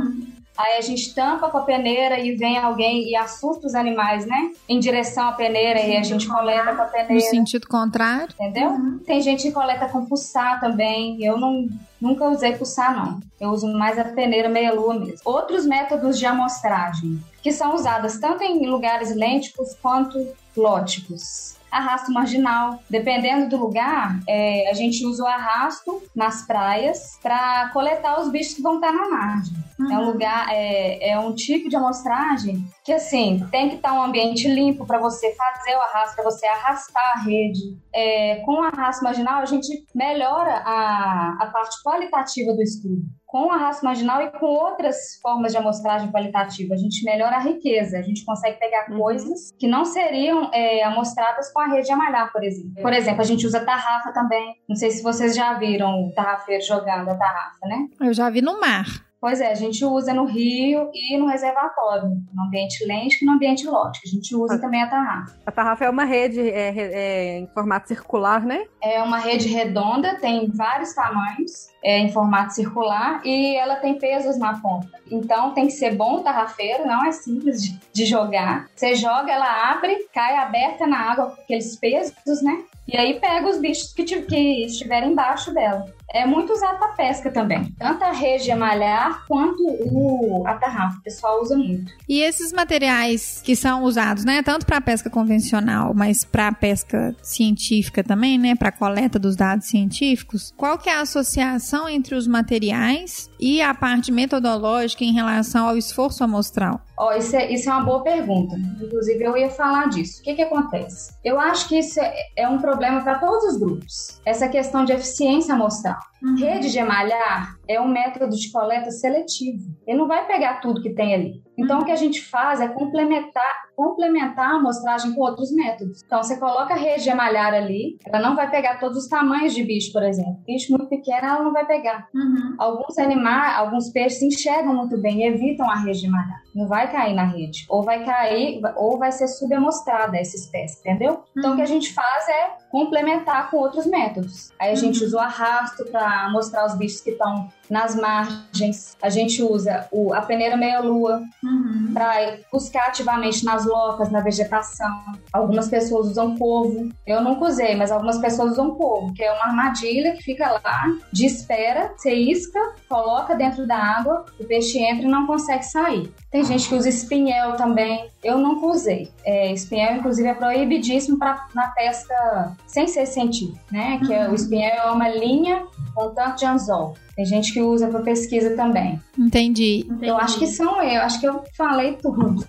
Aí 0.57 0.77
a 0.77 0.81
gente 0.81 1.13
tampa 1.13 1.49
com 1.49 1.57
a 1.59 1.61
peneira 1.61 2.19
e 2.19 2.35
vem 2.35 2.57
alguém 2.57 3.07
e 3.09 3.15
assusta 3.15 3.67
os 3.67 3.75
animais, 3.75 4.25
né? 4.25 4.51
Em 4.67 4.79
direção 4.79 5.27
à 5.27 5.31
peneira 5.33 5.79
e 5.79 5.95
a 5.95 6.03
gente 6.03 6.27
coleta 6.27 6.75
com 6.75 6.81
a 6.81 6.85
No 6.85 6.91
peneira, 6.91 7.29
sentido 7.29 7.67
contrário? 7.67 8.33
entendeu? 8.33 8.71
Tem 9.05 9.21
gente 9.21 9.43
que 9.43 9.51
coleta 9.51 9.87
com 9.87 10.05
pulsar 10.05 10.59
também. 10.59 11.23
Eu 11.23 11.37
não, 11.37 11.67
nunca 12.01 12.27
usei 12.27 12.55
pulsar, 12.55 12.95
não. 12.95 13.19
Eu 13.39 13.49
uso 13.51 13.67
mais 13.67 13.99
a 13.99 14.03
peneira 14.05 14.49
meia-lua 14.49 14.95
mesmo. 14.95 15.19
Outros 15.23 15.65
métodos 15.65 16.17
de 16.17 16.25
amostragem, 16.25 17.21
que 17.43 17.51
são 17.51 17.75
usados 17.75 18.17
tanto 18.17 18.43
em 18.43 18.65
lugares 18.65 19.15
lênticos 19.15 19.75
quanto 19.81 20.17
lóticos. 20.55 21.55
Arrasto 21.77 22.11
marginal. 22.11 22.79
Dependendo 22.89 23.49
do 23.49 23.57
lugar, 23.57 24.19
é, 24.27 24.69
a 24.69 24.73
gente 24.73 25.05
usa 25.05 25.23
o 25.23 25.27
arrasto 25.27 26.01
nas 26.15 26.45
praias 26.45 27.19
para 27.21 27.69
coletar 27.69 28.19
os 28.19 28.29
bichos 28.29 28.55
que 28.55 28.61
vão 28.61 28.75
estar 28.75 28.91
na 28.91 29.09
margem. 29.09 29.67
É 29.79 29.97
um 29.97 30.05
lugar, 30.05 30.47
é, 30.49 31.11
é 31.11 31.19
um 31.19 31.35
tipo 31.35 31.69
de 31.69 31.75
amostragem 31.75 32.65
que, 32.83 32.91
assim, 32.91 33.45
tem 33.51 33.69
que 33.69 33.75
estar 33.75 33.93
um 33.93 34.01
ambiente 34.01 34.47
limpo 34.47 34.87
para 34.87 34.97
você 34.97 35.35
fazer 35.35 35.75
o 35.75 35.81
arrasto, 35.81 36.15
para 36.15 36.25
você 36.25 36.47
arrastar 36.47 37.13
a 37.15 37.21
rede. 37.21 37.77
É, 37.93 38.37
com 38.37 38.53
o 38.53 38.63
arrasto 38.63 39.03
marginal, 39.03 39.39
a 39.41 39.45
gente 39.45 39.85
melhora 39.93 40.63
a, 40.65 41.37
a 41.41 41.45
parte 41.47 41.77
qualitativa 41.83 42.53
do 42.53 42.61
estudo. 42.61 43.03
Com 43.27 43.47
o 43.47 43.51
arrasto 43.51 43.83
marginal 43.83 44.21
e 44.21 44.31
com 44.31 44.45
outras 44.45 45.19
formas 45.21 45.51
de 45.51 45.57
amostragem 45.57 46.09
qualitativa, 46.11 46.73
a 46.73 46.77
gente 46.77 47.03
melhora 47.03 47.35
a 47.35 47.41
riqueza. 47.41 47.99
A 47.99 48.01
gente 48.01 48.23
consegue 48.23 48.57
pegar 48.57 48.85
coisas 48.85 49.51
que 49.59 49.67
não 49.67 49.83
seriam 49.83 50.49
é, 50.53 50.81
amostradas 50.83 51.51
com 51.51 51.59
a 51.59 51.66
rede 51.67 51.87
de 51.87 51.93
amalhar, 51.93 52.31
por 52.31 52.43
exemplo. 52.43 52.81
Por 52.81 52.93
exemplo, 52.93 53.21
a 53.21 53.25
gente 53.25 53.45
usa 53.45 53.59
tarrafa 53.63 54.11
também. 54.11 54.55
Não 54.67 54.75
sei 54.75 54.91
se 54.91 55.01
vocês 55.03 55.35
já 55.35 55.53
viram 55.53 56.07
o 56.07 56.13
tarrafeiro 56.13 56.63
jogando 56.63 57.09
a 57.09 57.15
tarrafa, 57.15 57.65
né? 57.65 57.87
Eu 57.99 58.13
já 58.13 58.29
vi 58.29 58.41
no 58.41 58.59
mar. 58.59 59.06
Pois 59.19 59.41
é, 59.41 59.51
a 59.51 59.55
gente 59.55 59.83
usa 59.83 60.13
no 60.13 60.25
rio 60.25 60.91
e 60.93 61.17
no 61.17 61.25
reservatório, 61.25 62.09
no 62.33 62.43
ambiente 62.43 62.85
lêntico 62.85 63.23
e 63.23 63.27
no 63.27 63.33
ambiente 63.33 63.65
lógico. 63.65 64.05
A 64.05 64.09
gente 64.09 64.35
usa 64.35 64.55
ah. 64.55 64.59
também 64.59 64.83
a 64.83 64.87
tarrafa. 64.87 65.35
A 65.45 65.51
tarrafa 65.51 65.85
é 65.85 65.89
uma 65.89 66.05
rede 66.05 66.39
é, 66.39 66.73
é, 66.77 67.39
em 67.39 67.47
formato 67.47 67.87
circular, 67.87 68.45
né? 68.45 68.63
É 68.81 69.01
uma 69.01 69.17
rede 69.17 69.47
redonda, 69.47 70.15
tem 70.19 70.47
vários 70.51 70.93
tamanhos, 70.93 71.69
é, 71.83 71.97
em 71.97 72.11
formato 72.11 72.53
circular 72.53 73.21
e 73.25 73.55
ela 73.55 73.77
tem 73.77 73.97
pesos 73.97 74.37
na 74.37 74.59
ponta. 74.59 74.87
Então 75.11 75.51
tem 75.53 75.65
que 75.65 75.73
ser 75.73 75.95
bom 75.95 76.21
tarrafeiro, 76.21 76.85
não 76.85 77.03
é 77.03 77.11
simples 77.11 77.63
de, 77.63 77.79
de 77.91 78.05
jogar. 78.05 78.67
Você 78.75 78.93
joga, 78.93 79.31
ela 79.31 79.71
abre, 79.71 80.07
cai 80.13 80.35
aberta 80.35 80.85
na 80.85 81.11
água 81.11 81.31
com 81.31 81.41
aqueles 81.41 81.75
pesos, 81.75 82.41
né? 82.43 82.63
E 82.87 82.95
aí 82.95 83.19
pega 83.19 83.49
os 83.49 83.57
bichos 83.57 83.93
que, 83.93 84.03
que 84.03 84.65
estiverem 84.65 85.11
embaixo 85.11 85.53
dela 85.53 85.85
é 86.13 86.25
muito 86.25 86.53
usado 86.53 86.79
para 86.79 86.89
pesca 86.89 87.31
também. 87.31 87.65
Tanto 87.77 88.03
a 88.03 88.11
rede 88.11 88.53
malhar 88.55 89.25
quanto 89.27 89.61
o, 89.63 90.43
a 90.47 90.53
tarrafa. 90.55 90.97
O 90.99 91.01
pessoal 91.01 91.41
usa 91.41 91.57
muito. 91.57 91.91
E 92.07 92.21
esses 92.21 92.51
materiais 92.53 93.41
que 93.43 93.55
são 93.55 93.83
usados, 93.83 94.23
né, 94.23 94.41
tanto 94.41 94.65
para 94.65 94.81
pesca 94.81 95.09
convencional, 95.09 95.93
mas 95.93 96.23
para 96.23 96.51
pesca 96.51 97.15
científica 97.21 98.03
também, 98.03 98.37
né, 98.37 98.55
para 98.55 98.71
coleta 98.71 99.19
dos 99.19 99.35
dados 99.35 99.67
científicos, 99.67 100.53
qual 100.55 100.77
que 100.77 100.89
é 100.89 100.95
a 100.95 101.01
associação 101.01 101.87
entre 101.89 102.15
os 102.15 102.27
materiais 102.27 103.29
e 103.39 103.61
a 103.61 103.73
parte 103.73 104.11
metodológica 104.11 105.03
em 105.03 105.13
relação 105.13 105.67
ao 105.67 105.77
esforço 105.77 106.23
amostral? 106.23 106.81
Ó, 106.97 107.09
oh, 107.09 107.13
isso, 107.13 107.35
é, 107.35 107.51
isso 107.51 107.69
é 107.69 107.73
uma 107.73 107.83
boa 107.83 108.01
pergunta. 108.01 108.55
Inclusive, 108.81 109.23
eu 109.23 109.37
ia 109.37 109.51
falar 109.51 109.87
disso. 109.89 110.19
O 110.19 110.23
que, 110.23 110.33
que 110.33 110.41
acontece? 110.41 111.13
Eu 111.23 111.39
acho 111.39 111.67
que 111.67 111.77
isso 111.77 111.99
é, 111.99 112.13
é 112.35 112.47
um 112.47 112.59
problema 112.59 113.01
para 113.01 113.19
todos 113.19 113.43
os 113.43 113.57
grupos. 113.57 114.19
Essa 114.25 114.49
questão 114.49 114.83
de 114.83 114.93
eficiência 114.93 115.53
amostral. 115.53 115.99
Uhum. 116.23 116.35
Rede 116.35 116.71
de 116.71 116.81
malhar 116.81 117.55
é 117.67 117.79
um 117.79 117.87
método 117.87 118.35
de 118.35 118.51
coleta 118.51 118.89
seletivo. 118.89 119.77
Ele 119.85 119.97
não 119.97 120.07
vai 120.07 120.25
pegar 120.25 120.59
tudo 120.59 120.81
que 120.81 120.89
tem 120.89 121.13
ali. 121.13 121.46
Então, 121.57 121.77
uhum. 121.77 121.83
o 121.83 121.85
que 121.85 121.91
a 121.91 121.95
gente 121.95 122.23
faz 122.23 122.61
é 122.61 122.67
complementar, 122.67 123.67
complementar 123.75 124.51
a 124.51 124.55
amostragem 124.55 125.13
com 125.13 125.21
outros 125.21 125.51
métodos. 125.51 126.03
Então, 126.03 126.21
você 126.21 126.37
coloca 126.37 126.73
a 126.73 126.77
rede 126.77 127.03
de 127.03 127.13
malhar 127.13 127.53
ali, 127.53 127.97
ela 128.05 128.19
não 128.19 128.35
vai 128.35 128.49
pegar 128.49 128.79
todos 128.79 128.97
os 128.97 129.07
tamanhos 129.07 129.53
de 129.53 129.63
bicho, 129.63 129.91
por 129.91 130.03
exemplo. 130.03 130.37
Bicho 130.45 130.71
muito 130.71 130.87
pequeno, 130.87 131.25
ela 131.27 131.43
não 131.43 131.51
vai 131.51 131.65
pegar. 131.65 132.07
Uhum. 132.13 132.55
Alguns 132.57 132.97
animais, 132.97 133.57
alguns 133.57 133.89
peixes 133.89 134.21
enxergam 134.21 134.75
muito 134.75 134.97
bem 134.97 135.21
e 135.21 135.27
evitam 135.27 135.69
a 135.69 135.75
rede 135.75 136.01
de 136.01 136.09
malhar. 136.09 136.41
Não 136.53 136.67
vai 136.67 136.91
cair 136.91 137.13
na 137.13 137.23
rede. 137.23 137.65
Ou 137.69 137.83
vai 137.83 138.03
cair, 138.03 138.61
ou 138.75 138.97
vai 138.97 139.11
ser 139.11 139.27
subamostrada 139.27 140.17
essa 140.17 140.35
espécie, 140.35 140.79
entendeu? 140.79 141.23
Então, 141.35 141.53
o 141.53 141.55
que 141.55 141.61
a 141.61 141.65
uhum. 141.65 141.71
gente 141.71 141.93
faz 141.93 142.27
é 142.29 142.57
complementar 142.69 143.49
com 143.49 143.57
outros 143.57 143.85
métodos. 143.85 144.51
Aí 144.59 144.71
a 144.71 144.75
gente 144.75 145.03
usa 145.03 145.17
o 145.17 145.19
arrasto 145.19 145.85
para 145.85 146.29
mostrar 146.31 146.65
os 146.65 146.75
bichos 146.75 147.01
que 147.01 147.11
estão 147.11 147.49
nas 147.69 147.95
margens. 147.95 148.95
A 149.01 149.09
gente 149.09 149.41
usa 149.43 149.87
o, 149.91 150.13
a 150.13 150.21
peneira 150.21 150.55
meia-lua 150.57 151.21
uhum. 151.43 151.91
para 151.93 152.37
buscar 152.51 152.87
ativamente 152.87 153.43
nas 153.43 153.65
locas, 153.65 154.11
na 154.11 154.21
vegetação. 154.21 155.03
Algumas 155.31 155.67
pessoas 155.67 156.07
usam 156.07 156.37
covo. 156.37 156.89
Eu 157.05 157.21
nunca 157.21 157.45
usei, 157.45 157.75
mas 157.75 157.91
algumas 157.91 158.17
pessoas 158.19 158.53
usam 158.53 158.75
covo, 158.75 159.13
que 159.13 159.23
é 159.23 159.31
uma 159.31 159.45
armadilha 159.45 160.13
que 160.13 160.23
fica 160.23 160.51
lá, 160.63 160.85
de 161.11 161.25
espera, 161.25 161.93
você 161.95 162.13
isca, 162.13 162.59
coloca 162.87 163.35
dentro 163.35 163.67
da 163.67 163.77
água, 163.77 164.25
o 164.39 164.43
peixe 164.43 164.79
entra 164.79 165.05
e 165.05 165.09
não 165.09 165.27
consegue 165.27 165.63
sair. 165.63 166.11
Tem 166.31 166.43
gente 166.43 166.67
que 166.67 166.75
usa 166.75 166.89
espinhel 166.89 167.53
também. 167.53 168.09
Eu 168.27 168.37
nunca 168.37 168.65
usei. 168.67 169.09
É, 169.23 169.53
espinhel, 169.53 169.95
inclusive, 169.95 170.27
é 170.27 170.33
proibidíssimo 170.33 171.17
pra, 171.17 171.47
na 171.55 171.69
pesca 171.69 172.57
sem 172.65 172.85
ser 172.85 173.05
científico, 173.05 173.57
né? 173.71 174.01
Que 174.05 174.13
é, 174.13 174.29
o 174.29 174.35
espinhel 174.35 174.83
é 174.83 174.91
uma 174.91 175.07
linha 175.07 175.65
com 175.95 176.09
tanto 176.09 176.39
de 176.39 176.45
anzol. 176.45 176.93
Tem 177.15 177.25
gente 177.25 177.53
que 177.53 177.61
usa 177.61 177.87
para 177.87 178.01
pesquisa 178.01 178.53
também. 178.53 179.01
Entendi. 179.17 179.85
Entendi. 179.89 180.07
Eu 180.07 180.17
acho 180.17 180.37
que 180.37 180.45
são 180.45 180.83
eu, 180.83 181.01
acho 181.03 181.21
que 181.21 181.25
eu 181.25 181.41
falei 181.55 181.93
tudo. 181.93 182.45